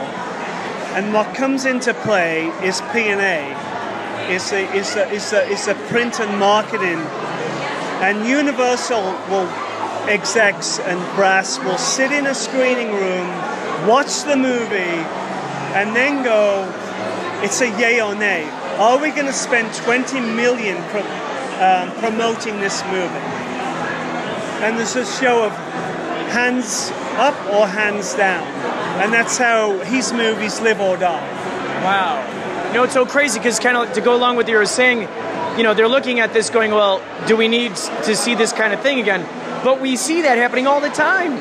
[0.94, 3.50] and what comes into play is P&A.
[4.32, 6.98] It's a, it's a, it's a, it's a print and marketing.
[8.00, 9.48] And Universal will,
[10.08, 13.26] execs and brass will sit in a screening room,
[13.88, 15.02] watch the movie,
[15.74, 16.70] and then go,
[17.42, 18.48] it's a yay or nay.
[18.78, 21.02] Are we going to spend 20 million pro-
[21.60, 23.33] um, promoting this movie?
[24.64, 25.52] And there's a show of
[26.32, 28.42] hands up or hands down.
[29.02, 31.28] And that's how his movies live or die.
[31.84, 32.66] Wow.
[32.68, 34.66] You know, it's so crazy because kind of to go along with what you were
[34.66, 35.06] saying,
[35.58, 38.72] you know, they're looking at this going, well, do we need to see this kind
[38.72, 39.24] of thing again?
[39.62, 41.32] But we see that happening all the time.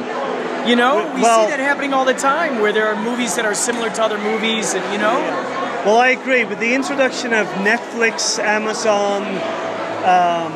[0.68, 3.46] You know, we Well- see that happening all the time where there are movies that
[3.46, 5.18] are similar to other movies, and you know,
[5.86, 6.46] Well, I agree.
[6.46, 9.24] With the introduction of Netflix, Amazon,
[10.06, 10.54] um,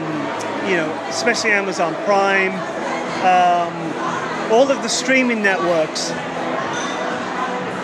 [0.70, 2.52] you know, especially Amazon Prime,
[3.24, 6.10] um, all of the streaming networks,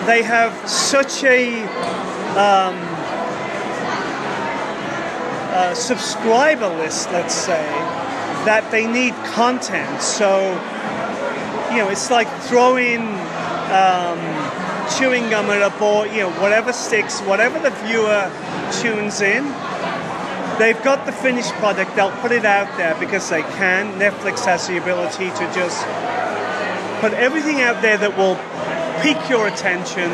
[0.05, 1.61] they have such a
[2.35, 2.75] um,
[5.55, 7.63] uh, subscriber list, let's say,
[8.45, 10.01] that they need content.
[10.01, 10.51] So,
[11.71, 13.01] you know, it's like throwing
[13.71, 14.19] um,
[14.97, 18.29] chewing gum at a board, you know, whatever sticks, whatever the viewer
[18.81, 19.43] tunes in.
[20.59, 23.99] They've got the finished product, they'll put it out there because they can.
[23.99, 25.83] Netflix has the ability to just
[27.01, 28.35] put everything out there that will
[29.01, 30.09] pique your attention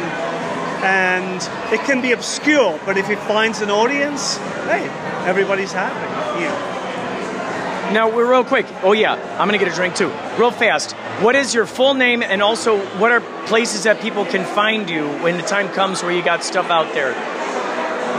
[0.82, 1.42] and
[1.74, 4.88] it can be obscure, but if it finds an audience, hey,
[5.28, 6.00] everybody's happy.
[6.40, 7.94] Know.
[7.94, 8.66] now we're real quick.
[8.82, 10.94] Oh yeah, I'm gonna get a drink too, real fast.
[11.22, 15.06] What is your full name, and also what are places that people can find you
[15.20, 17.12] when the time comes where you got stuff out there?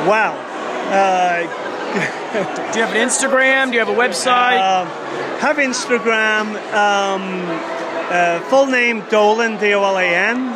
[0.07, 0.37] Wow.
[0.91, 3.67] Uh, Do you have an Instagram?
[3.69, 4.59] Do you have a website?
[4.61, 4.87] Um,
[5.41, 6.55] have Instagram.
[6.73, 7.43] Um,
[8.13, 10.53] uh, full name Dolan D O L A N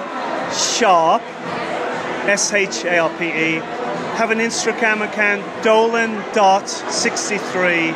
[0.52, 1.22] Sharpe
[2.28, 3.54] S H A R P E.
[4.16, 7.88] Have an Instagram account Dolan dot sixty three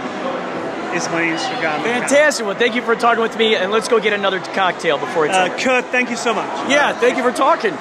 [0.96, 1.58] is my Instagram.
[1.58, 1.82] account.
[1.84, 2.46] Fantastic.
[2.46, 5.36] Well, thank you for talking with me, and let's go get another cocktail before it's
[5.36, 5.58] Uh, over.
[5.58, 6.48] Kurt, thank you so much.
[6.70, 7.72] Yeah, thank you for talking.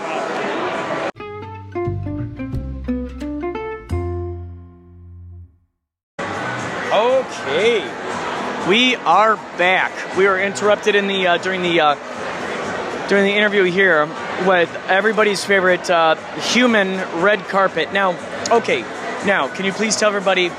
[8.67, 10.17] We are back.
[10.17, 14.05] We were interrupted in the uh, during the uh, during the interview here
[14.45, 16.15] with everybody's favorite uh,
[16.53, 17.93] human red carpet.
[17.93, 18.17] Now,
[18.51, 18.81] okay,
[19.25, 20.49] now can you please tell everybody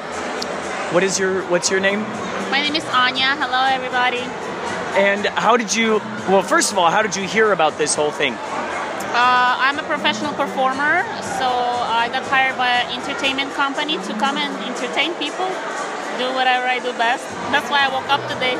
[0.90, 2.00] what is your what's your name?
[2.50, 3.36] My name is Anya.
[3.36, 4.24] Hello, everybody.
[4.96, 5.98] And how did you?
[6.28, 8.32] Well, first of all, how did you hear about this whole thing?
[8.34, 11.02] Uh, I'm a professional performer,
[11.36, 15.48] so I got hired by an entertainment company to come and entertain people,
[16.18, 17.24] do whatever I do best.
[17.54, 18.54] That's why I woke up today.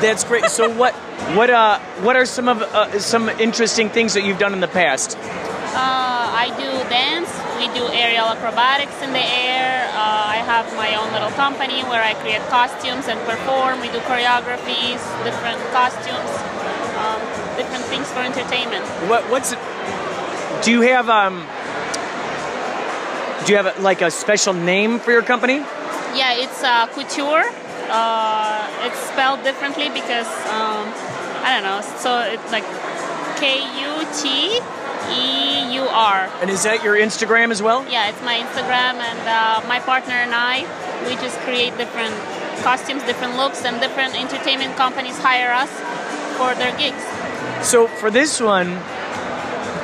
[0.00, 0.46] That's great.
[0.46, 0.94] So what
[1.38, 4.68] what uh what are some of uh, some interesting things that you've done in the
[4.68, 5.16] past?
[5.16, 7.28] Uh, I do dance.
[7.58, 9.88] We do aerial acrobatics in the air.
[9.92, 13.80] Uh, I have my own little company where I create costumes and perform.
[13.80, 16.32] We do choreographies, different costumes,
[16.96, 17.20] um,
[17.56, 18.84] different things for entertainment.
[19.08, 19.54] What what's?
[20.64, 21.46] Do you have um
[23.44, 25.62] do you have like a special name for your company?
[26.16, 27.44] Yeah, it's uh, couture.
[27.88, 30.88] Uh, it's spelled differently because um,
[31.44, 31.80] I don't know.
[31.98, 32.64] So it's like
[33.36, 34.58] K U T
[35.12, 36.30] E U R.
[36.40, 37.86] And is that your Instagram as well?
[37.88, 40.64] Yeah, it's my Instagram, and uh, my partner and I
[41.06, 42.14] we just create different
[42.62, 45.70] costumes, different looks, and different entertainment companies hire us
[46.36, 47.02] for their gigs.
[47.66, 48.80] So for this one,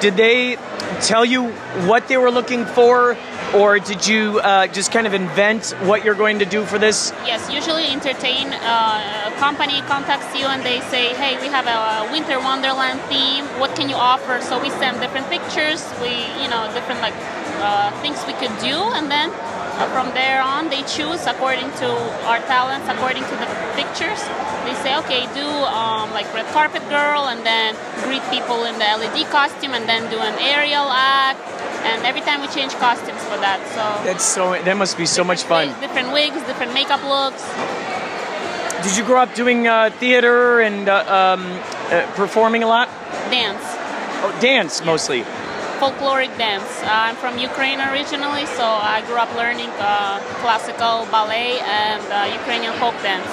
[0.01, 0.57] did they
[1.01, 1.51] tell you
[1.87, 3.17] what they were looking for,
[3.55, 7.13] or did you uh, just kind of invent what you're going to do for this?
[7.27, 12.11] Yes, usually entertain uh, a company contacts you and they say, "Hey, we have a
[12.13, 13.45] winter wonderland theme.
[13.61, 15.85] What can you offer?" So we send different pictures.
[16.01, 17.15] We, you know, different like
[17.61, 19.31] uh, things we could do, and then
[19.93, 21.89] from there on, they choose according to
[22.29, 24.21] our talents, according to the pictures.
[24.65, 28.89] They say, "Okay, do um, like red carpet girl, and then greet people in the
[29.01, 33.37] LED costume, and then do an aerial act." And every time we change costumes for
[33.39, 34.53] that, so That's so.
[34.63, 35.69] That must be so much fun.
[35.81, 37.43] different wigs, different makeup looks.
[38.87, 41.43] Did you grow up doing uh, theater and uh, um,
[41.91, 42.89] uh, performing a lot?
[43.31, 43.63] dance,
[44.25, 45.23] Oh, dance mostly.
[45.81, 46.71] folkloric dance.
[46.83, 52.39] Uh, I'm from Ukraine originally, so I grew up learning uh, classical ballet and uh,
[52.41, 53.27] Ukrainian folk dance.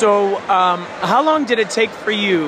[0.00, 0.80] So, um,
[1.12, 2.40] how long did it take for you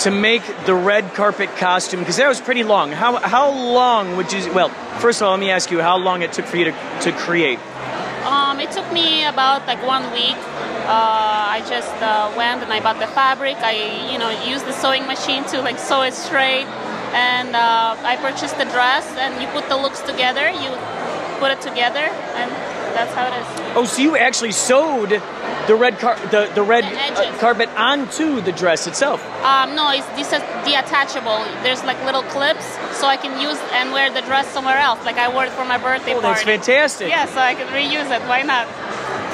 [0.00, 2.00] to make the red carpet costume?
[2.00, 2.92] Because that was pretty long.
[2.92, 4.52] How how long would you?
[4.52, 4.68] Well,
[5.00, 6.72] first of all, let me ask you how long it took for you to,
[7.02, 7.58] to create.
[8.24, 10.36] Um, it took me about like one week.
[10.88, 13.56] Uh, I just uh, went and I bought the fabric.
[13.58, 16.66] I, you know, used the sewing machine to like sew it straight,
[17.12, 19.06] and uh, I purchased the dress.
[19.16, 20.48] And you put the looks together.
[20.48, 20.70] You
[21.40, 22.06] put it together,
[22.40, 22.50] and
[22.96, 23.76] that's how it is.
[23.76, 25.12] Oh, so you actually sewed
[25.68, 29.20] the red car the the red The uh, carpet onto the dress itself.
[29.44, 31.38] Um, no, it's this is detachable.
[31.62, 32.66] There's like little clips,
[32.98, 34.98] so I can use and wear the dress somewhere else.
[35.04, 36.58] Like I wore it for my birthday Oh, that's party.
[36.58, 37.08] fantastic.
[37.08, 38.22] Yeah, so I can reuse it.
[38.26, 38.66] Why not?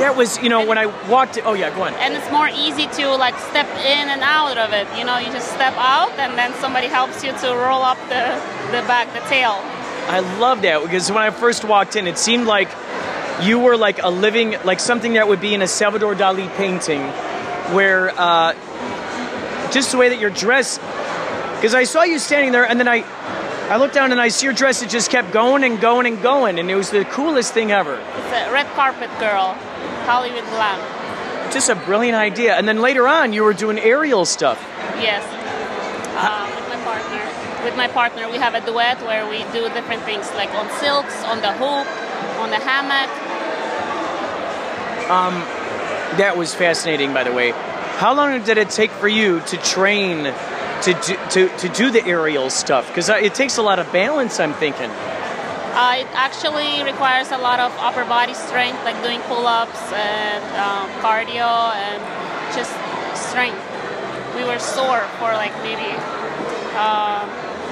[0.02, 1.38] That was, you know, when I walked.
[1.44, 1.94] Oh yeah, go on.
[1.94, 4.86] And it's more easy to like step in and out of it.
[4.98, 8.24] You know, you just step out, and then somebody helps you to roll up the
[8.74, 9.54] the back, the tail.
[10.06, 12.68] I love that because when I first walked in, it seemed like
[13.42, 17.02] you were like a living, like something that would be in a Salvador Dali painting,
[17.74, 18.54] where uh,
[19.70, 20.80] just the way that you're dressed.
[21.56, 23.04] Because I saw you standing there, and then I,
[23.70, 24.82] I looked down and I see your dress.
[24.82, 27.94] It just kept going and going and going, and it was the coolest thing ever.
[27.94, 29.54] It's a red carpet girl,
[30.04, 30.78] Hollywood glam.
[31.52, 32.54] Just a brilliant idea.
[32.54, 34.60] And then later on, you were doing aerial stuff.
[35.00, 35.24] Yes.
[36.20, 37.64] Um, with my partner.
[37.64, 41.24] With my partner, we have a duet where we do different things, like on silks,
[41.24, 41.88] on the hoop,
[42.40, 43.08] on the hammock.
[45.08, 47.50] That was fascinating, by the way.
[47.98, 50.24] How long did it take for you to train
[50.82, 52.88] to do, to, to do the aerial stuff?
[52.88, 54.90] Because it takes a lot of balance, I'm thinking.
[54.90, 60.88] Uh, it actually requires a lot of upper body strength, like doing pull-ups and um,
[61.02, 61.98] cardio and
[62.54, 62.70] just
[63.28, 63.58] strength.
[64.36, 65.90] We were sore for like maybe
[66.78, 67.26] um,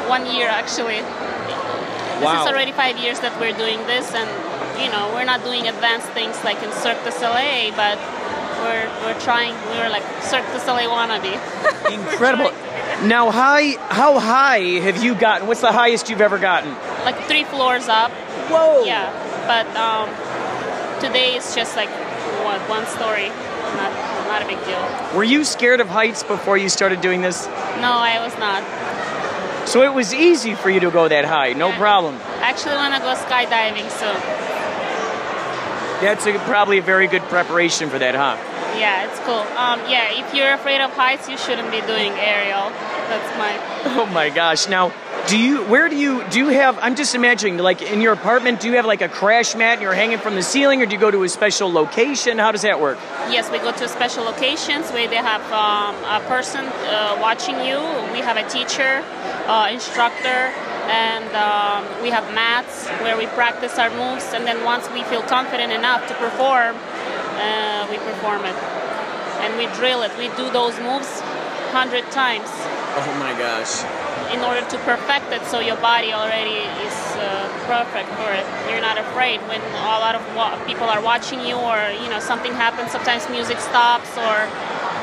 [0.08, 0.98] one year actually.
[0.98, 2.42] This Wow.
[2.42, 4.30] is already five years that we're doing this, and
[4.82, 7.98] you know we're not doing advanced things like in Cirque du Soleil, but
[8.62, 9.54] we're we're trying.
[9.76, 11.34] We're like Cirque du Soleil wannabe.
[11.92, 12.50] Incredible.
[13.06, 15.48] Now, high, how high have you gotten?
[15.48, 16.70] What's the highest you've ever gotten?
[17.04, 18.10] like three floors up.
[18.50, 18.84] Whoa!
[18.84, 19.10] Yeah,
[19.50, 20.08] but um,
[21.00, 21.88] today it's just like
[22.44, 23.28] one, one story.
[23.76, 23.92] Not
[24.28, 25.16] not a big deal.
[25.16, 27.46] Were you scared of heights before you started doing this?
[27.80, 28.62] No, I was not.
[29.68, 31.78] So it was easy for you to go that high, no Yeah.
[31.78, 32.18] problem.
[32.40, 34.18] I actually want to go skydiving soon.
[36.02, 38.36] That's a, probably a very good preparation for that, huh?
[38.76, 39.38] Yeah, it's cool.
[39.56, 42.70] Um, yeah, if you're afraid of heights, you shouldn't be doing aerial.
[43.08, 43.78] That's my.
[44.02, 44.68] Oh my gosh!
[44.68, 44.92] Now,
[45.28, 45.62] do you?
[45.64, 46.24] Where do you?
[46.30, 46.78] Do you have?
[46.78, 49.82] I'm just imagining, like in your apartment, do you have like a crash mat and
[49.82, 52.38] you're hanging from the ceiling, or do you go to a special location?
[52.38, 52.98] How does that work?
[53.30, 57.78] Yes, we go to special locations where they have um, a person uh, watching you.
[58.12, 59.04] We have a teacher,
[59.46, 60.50] uh, instructor,
[60.90, 64.32] and um, we have mats where we practice our moves.
[64.34, 66.76] And then once we feel confident enough to perform,
[67.38, 68.56] uh, we perform it.
[69.42, 70.12] And we drill it.
[70.18, 71.20] We do those moves
[71.72, 72.44] hundred times
[73.00, 73.80] Oh my gosh!
[74.28, 78.44] in order to perfect it so your body already is uh, perfect for it.
[78.68, 82.20] You're not afraid when a lot of wa- people are watching you or you know
[82.20, 82.92] something happens.
[82.92, 84.36] Sometimes music stops or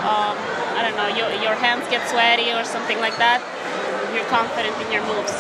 [0.05, 0.37] um,
[0.77, 3.41] I don't know your, your hands get sweaty or something like that.
[4.13, 5.33] You're confident in your moves.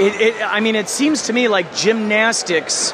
[0.00, 2.92] It, it, I mean, it seems to me like gymnastics.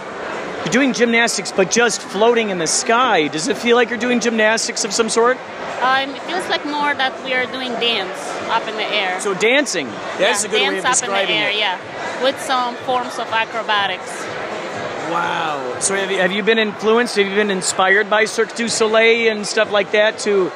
[0.64, 3.28] You're doing gymnastics, but just floating in the sky.
[3.28, 5.38] Does it feel like you're doing gymnastics of some sort?
[5.80, 8.20] Um, it feels like more that we are doing dance
[8.50, 9.18] up in the air.
[9.20, 9.86] So dancing.
[10.18, 11.56] That's yeah, a good dance way of up in the describing air, it.
[11.56, 14.26] yeah, with some forms of acrobatics.
[15.10, 15.78] Wow.
[15.80, 17.16] So have you, have you been influenced?
[17.16, 20.52] Have you been inspired by Cirque du Soleil and stuff like that to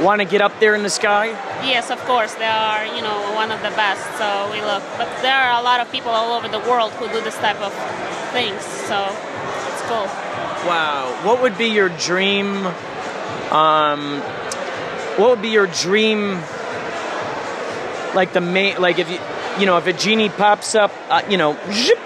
[0.00, 1.26] want to get up there in the sky?
[1.66, 4.02] Yes, of course, they are, you know, one of the best.
[4.18, 7.08] So we look, but there are a lot of people all over the world who
[7.08, 7.72] do this type of
[8.32, 8.62] things.
[8.62, 9.04] So
[9.68, 10.06] it's cool.
[10.66, 11.20] Wow.
[11.24, 12.66] What would be your dream?
[13.50, 14.20] Um,
[15.18, 16.40] what would be your dream?
[18.14, 19.18] Like the main, like if you,
[19.58, 21.58] you know, if a genie pops up, uh, you know,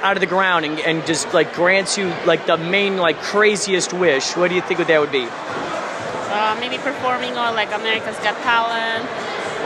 [0.02, 3.92] out of the ground and, and just like grants you like the main, like craziest
[3.92, 4.36] wish.
[4.36, 5.28] What do you think that would be?
[6.36, 9.08] Uh, maybe performing on like America's Got Talent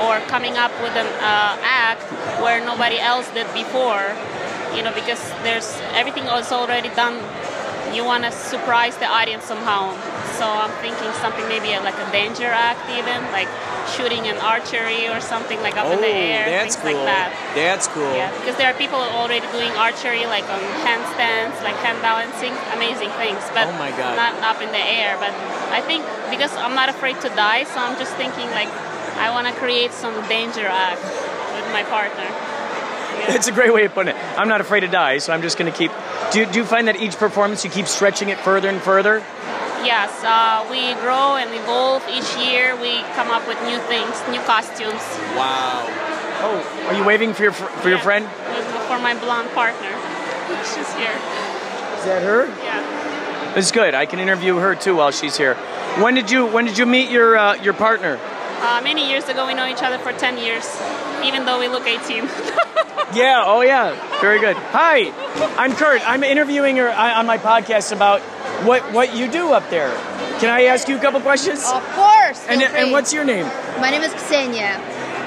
[0.06, 2.02] or coming up with an uh, act
[2.40, 4.06] where nobody else did before.
[4.76, 5.66] You know, because there's
[5.98, 7.18] everything is already done.
[7.92, 9.98] You want to surprise the audience somehow.
[10.38, 13.50] So I'm thinking something maybe like a danger act, even like
[13.90, 16.94] shooting an archery or something like up in the air, Oh, that's things cool.
[16.94, 17.28] like that.
[17.58, 18.14] That's cool.
[18.14, 23.10] Yeah, because there are people already doing archery, like on handstands, like hand balancing, amazing
[23.18, 23.42] things.
[23.52, 24.14] But Oh my God.
[24.14, 25.18] not up in the air.
[25.18, 25.34] But
[25.74, 28.68] I think because I'm not afraid to die, so I'm just thinking like
[29.18, 32.28] I want to create some danger act with my partner.
[33.36, 34.38] It's a great way of putting it.
[34.38, 35.92] I'm not afraid to die, so I'm just going to keep.
[36.32, 39.18] Do, do you find that each performance you keep stretching it further and further?
[39.84, 42.76] Yes, uh, we grow and evolve each year.
[42.80, 45.04] We come up with new things, new costumes.
[45.36, 45.84] Wow.
[46.42, 48.24] Oh, are you waving for your fr- for your friend?
[48.88, 49.92] For my blonde partner.
[50.64, 51.12] She's here.
[51.98, 52.46] Is that her?
[52.64, 53.56] Yeah.
[53.56, 53.94] It's good.
[53.94, 55.56] I can interview her too while she's here.
[55.98, 58.18] When did you When did you meet your uh, your partner?
[58.62, 60.64] Uh, many years ago, we know each other for 10 years,
[61.24, 62.28] even though we look 18.
[63.12, 63.42] Yeah.
[63.44, 64.20] Oh yeah.
[64.20, 64.54] Very good.
[64.70, 65.10] Hi,
[65.58, 66.00] I'm Kurt.
[66.08, 68.20] I'm interviewing her uh, on my podcast about
[68.64, 69.90] what what you do up there.
[70.38, 71.58] Can I ask you a couple questions?
[71.66, 72.46] Of course.
[72.46, 73.46] And and what's your name?
[73.80, 74.78] My name is Ksenia.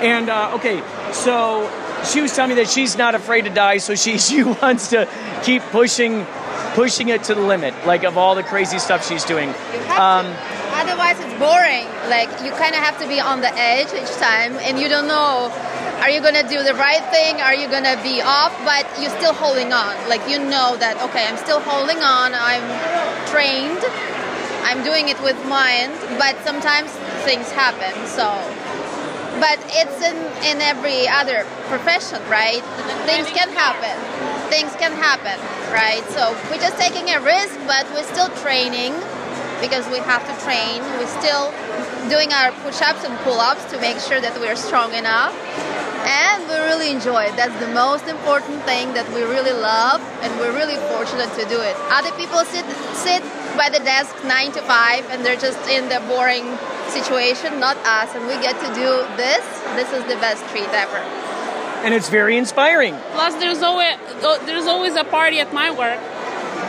[0.01, 1.67] And uh, okay, so
[2.05, 5.09] she was telling me that she's not afraid to die, so she she wants to
[5.43, 6.25] keep pushing
[6.75, 9.49] pushing it to the limit, like of all the crazy stuff she's doing.
[9.49, 10.52] You have Um, to.
[10.83, 11.87] Otherwise, it's boring.
[12.11, 15.07] Like you kind of have to be on the edge each time, and you don't
[15.07, 15.47] know.
[16.03, 17.39] Are you gonna do the right thing?
[17.39, 18.51] Are you gonna be off?
[18.67, 19.95] But you're still holding on.
[20.09, 22.35] Like you know that okay, I'm still holding on.
[22.35, 22.67] I'm
[23.31, 23.79] trained.
[24.67, 25.95] I'm doing it with mind.
[26.19, 26.91] But sometimes
[27.23, 27.95] things happen.
[28.03, 28.27] So.
[29.39, 30.15] But it's in,
[30.45, 32.61] in every other profession, right?
[33.09, 33.97] Things can happen.
[34.47, 35.39] Things can happen,
[35.73, 36.05] right?
[36.13, 38.93] So we're just taking a risk, but we're still training
[39.63, 40.83] because we have to train.
[40.99, 41.45] We're still
[42.11, 45.31] doing our push-ups and pull-ups to make sure that we're strong enough.
[46.03, 47.35] And we really enjoy it.
[47.39, 51.59] That's the most important thing that we really love, and we're really fortunate to do
[51.63, 51.75] it.
[51.97, 52.65] Other people sit
[53.07, 53.23] sit
[53.55, 56.43] by the desk nine to five, and they're just in the boring
[56.91, 57.49] situation.
[57.63, 59.43] Not us, and we get to do this.
[59.79, 60.99] This is the best treat ever.
[61.83, 62.95] and it's very inspiring.
[63.15, 65.99] Plus, there's always oh, there's always a party at my work.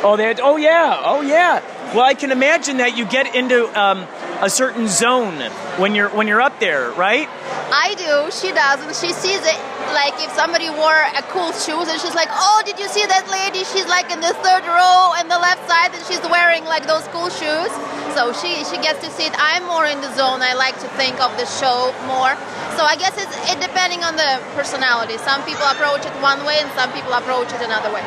[0.07, 0.39] Oh, that.
[0.43, 1.01] Oh yeah.
[1.05, 1.63] Oh yeah.
[1.95, 4.03] Well, I can imagine that you get into um,
[4.43, 5.39] a certain zone
[5.79, 7.31] when you're when you're up there, right?
[7.71, 8.35] I do.
[8.35, 8.99] She doesn't.
[8.99, 9.59] She sees it.
[9.95, 13.31] Like if somebody wore a cool shoes and she's like, "Oh, did you see that
[13.31, 13.63] lady?
[13.63, 17.07] She's like in the third row on the left side and she's wearing like those
[17.15, 17.71] cool shoes."
[18.19, 19.35] So she she gets to see it.
[19.39, 20.43] I'm more in the zone.
[20.43, 22.35] I like to think of the show more.
[22.75, 25.15] So I guess it's it depending on the personality.
[25.23, 28.03] Some people approach it one way and some people approach it another way.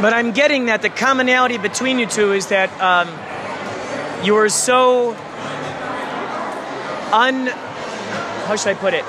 [0.00, 3.08] But I'm getting that the commonality between you two is that um,
[4.24, 5.16] you are so
[7.12, 7.46] un.
[7.46, 9.04] How should I put it?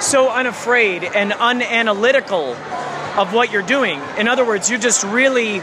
[0.00, 2.56] So unafraid and unanalytical
[3.18, 4.00] of what you're doing.
[4.16, 5.58] In other words, you're just really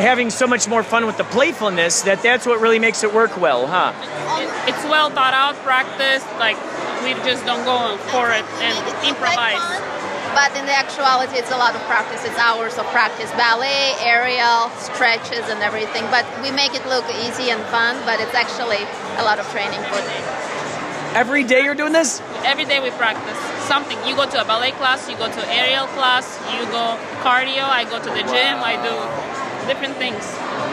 [0.00, 3.40] having so much more fun with the playfulness that that's what really makes it work
[3.40, 3.92] well, huh?
[4.40, 6.26] It, it's well thought out, practiced.
[6.38, 6.56] Like
[7.04, 9.99] we just don't go for it and Make it look improvise.
[10.34, 12.24] Like fun, but in the actuality, it's a lot of practice.
[12.24, 16.04] It's hours of practice, ballet, aerial, stretches, and everything.
[16.10, 18.82] But we make it look easy and fun, but it's actually
[19.18, 21.16] a lot of training for it.
[21.16, 22.22] Every day you're doing this?
[22.44, 23.98] Every day we practice something.
[24.06, 27.64] You go to a ballet class, you go to aerial class, you go cardio.
[27.64, 28.62] I go to the gym.
[28.62, 30.22] I do different things.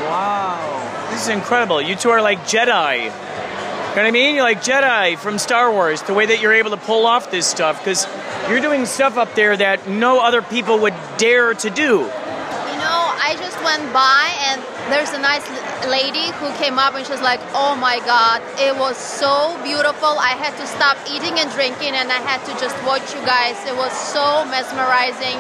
[0.06, 1.10] Wow.
[1.10, 1.82] This is incredible.
[1.82, 3.06] You two are like Jedi.
[3.06, 4.36] You know what I mean?
[4.36, 7.48] You're like Jedi from Star Wars, the way that you're able to pull off this
[7.48, 8.06] stuff, because
[8.50, 12.08] you're doing stuff up there that no other people would dare to do.
[12.08, 15.44] You know, I just went by and there's a nice
[15.88, 20.16] lady who came up and she's like, "Oh my God, it was so beautiful.
[20.20, 23.60] I had to stop eating and drinking and I had to just watch you guys.
[23.68, 25.36] It was so mesmerizing.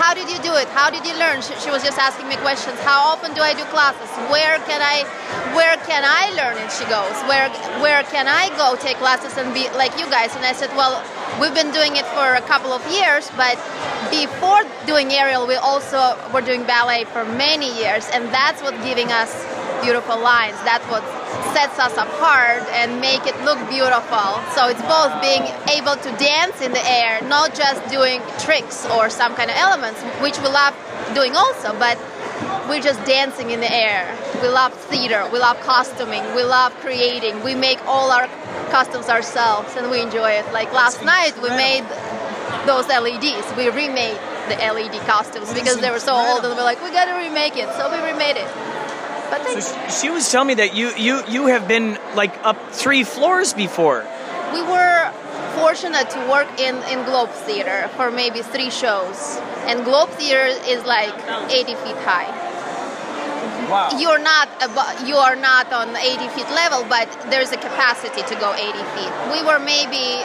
[0.00, 0.68] How did you do it?
[0.68, 2.78] How did you learn?" She, she was just asking me questions.
[2.80, 4.10] How often do I do classes?
[4.30, 5.04] Where can I,
[5.54, 6.56] where can I learn?
[6.58, 7.48] And she goes, "Where,
[7.84, 11.02] where can I go take classes and be like you guys?" And I said, "Well."
[11.40, 13.58] We've been doing it for a couple of years, but
[14.10, 19.12] before doing aerial, we also were doing ballet for many years, and that's what giving
[19.12, 19.44] us
[19.84, 20.56] beautiful lines.
[20.64, 21.04] That's what
[21.56, 24.28] sets us apart and make it look beautiful.
[24.52, 25.40] So it's both being
[25.72, 29.98] able to dance in the air, not just doing tricks or some kind of elements,
[30.20, 30.76] which we love
[31.14, 31.96] doing also, but
[32.68, 34.04] we're just dancing in the air.
[34.42, 35.26] We love theater.
[35.32, 36.22] We love costuming.
[36.34, 37.42] We love creating.
[37.42, 38.28] We make all our
[38.68, 40.44] costumes ourselves, and we enjoy it.
[40.52, 41.88] Like last night, we made
[42.66, 43.48] those LEDs.
[43.56, 44.18] We remade
[44.52, 47.72] the LED costumes because they were so old, and we're like, we gotta remake it.
[47.80, 48.75] So we remade it.
[49.30, 49.60] But So
[50.00, 54.04] she was telling me that you you you have been like up three floors before.
[54.54, 55.00] we were
[55.58, 59.18] fortunate to work in, in Globe Theater for maybe three shows.
[59.66, 61.12] And Globe Theater is like
[61.50, 62.28] 80 feet high.
[63.70, 63.98] Wow.
[63.98, 68.34] You're not abo- you are not on 80 feet level, but there's a capacity to
[68.38, 69.12] go 80 feet.
[69.34, 70.22] We were maybe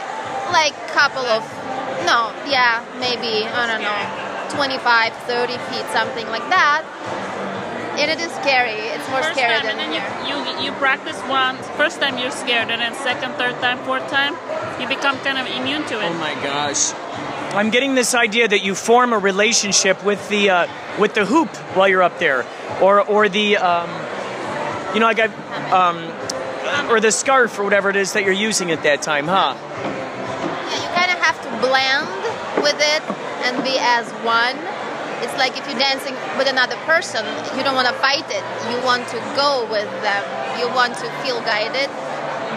[0.54, 1.42] like couple of
[2.06, 4.00] no, yeah, maybe I don't know,
[4.54, 6.82] 25, 30 feet, something like that.
[7.98, 8.72] And it is scary.
[8.72, 10.34] It's more First scary time, than and then here.
[10.34, 11.60] you, you you practice once.
[11.76, 14.34] First time you're scared, and then second, third time, fourth time,
[14.80, 16.04] you become kind of immune to it.
[16.10, 16.92] Oh my gosh.
[17.54, 20.66] I'm getting this idea that you form a relationship with the uh,
[20.98, 22.46] with the hoop while you're up there,
[22.80, 23.90] or or the um,
[24.94, 25.28] you know like I
[25.70, 29.54] um, or the scarf or whatever it is that you're using at that time, huh?
[29.54, 32.08] Yeah, you kind of have to blend
[32.64, 33.02] with it
[33.44, 34.56] and be as one.
[35.22, 37.24] It's like if you're dancing with another person,
[37.56, 38.44] you don't want to fight it.
[38.70, 40.22] You want to go with them.
[40.58, 41.88] You want to feel guided.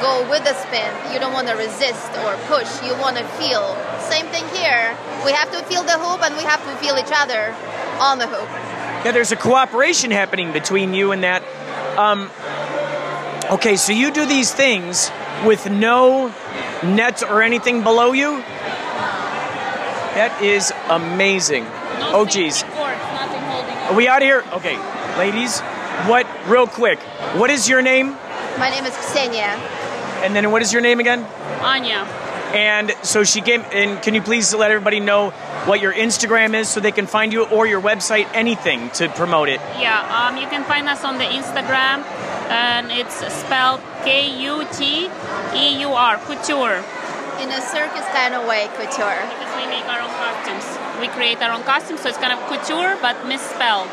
[0.01, 0.91] Go with the spin.
[1.13, 2.67] You don't want to resist or push.
[2.83, 3.77] You want to feel.
[3.99, 4.97] Same thing here.
[5.23, 7.55] We have to feel the hoop and we have to feel each other
[8.01, 8.49] on the hoop.
[9.05, 11.43] Yeah, there's a cooperation happening between you and that.
[11.97, 12.29] Um,
[13.51, 15.11] okay, so you do these things
[15.45, 16.33] with no
[16.83, 18.41] nets or anything below you.
[20.15, 21.65] That is amazing.
[21.99, 22.63] No Oh, safety geez.
[22.63, 23.91] cords, nothing holding up.
[23.91, 24.43] Are we out of here?
[24.53, 24.77] Okay,
[25.17, 25.59] ladies,
[26.07, 26.99] what, real quick,
[27.39, 28.11] what is your name?
[28.59, 29.57] My name is Ksenia.
[30.23, 31.23] And then what is your name again?
[31.61, 32.07] Anya.
[32.53, 35.31] And so she came, and can you please let everybody know
[35.65, 39.49] what your Instagram is so they can find you or your website, anything to promote
[39.49, 39.59] it?
[39.77, 42.03] Yeah, um, you can find us on the Instagram,
[42.49, 45.09] and it's spelled K U T
[45.53, 46.81] E U R, couture,
[47.41, 49.19] In a circus kind of way, couture.
[49.29, 50.65] because we make our own costumes.
[50.99, 53.89] We create our own costumes, so it's kind of couture but misspelled.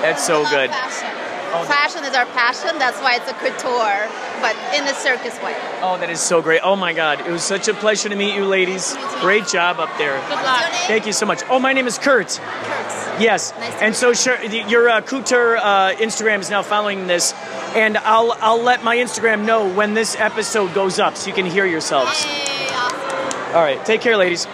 [0.00, 0.70] That's so We good.
[0.70, 1.10] Fashion.
[1.56, 2.78] Oh, fashion is our passion.
[2.78, 4.08] That's why it's a couture,
[4.40, 5.54] but in a circus way.
[5.82, 6.60] Oh, that is so great.
[6.64, 7.20] Oh my God.
[7.20, 8.96] It was such a pleasure to meet you, ladies.
[9.20, 10.18] Great job up there.
[10.28, 10.64] Good luck.
[10.86, 11.42] Thank you so much.
[11.48, 12.40] Oh, my name is Kurt.
[12.40, 13.03] Kurtz.
[13.20, 13.52] Yes.
[13.58, 17.32] Nice and so sure, your uh, Couture uh, Instagram is now following this,
[17.74, 21.46] and I'll I'll let my Instagram know when this episode goes up so you can
[21.46, 22.24] hear yourselves.
[22.24, 23.54] Hey, awesome.
[23.54, 23.84] All right.
[23.84, 24.46] Take care, ladies.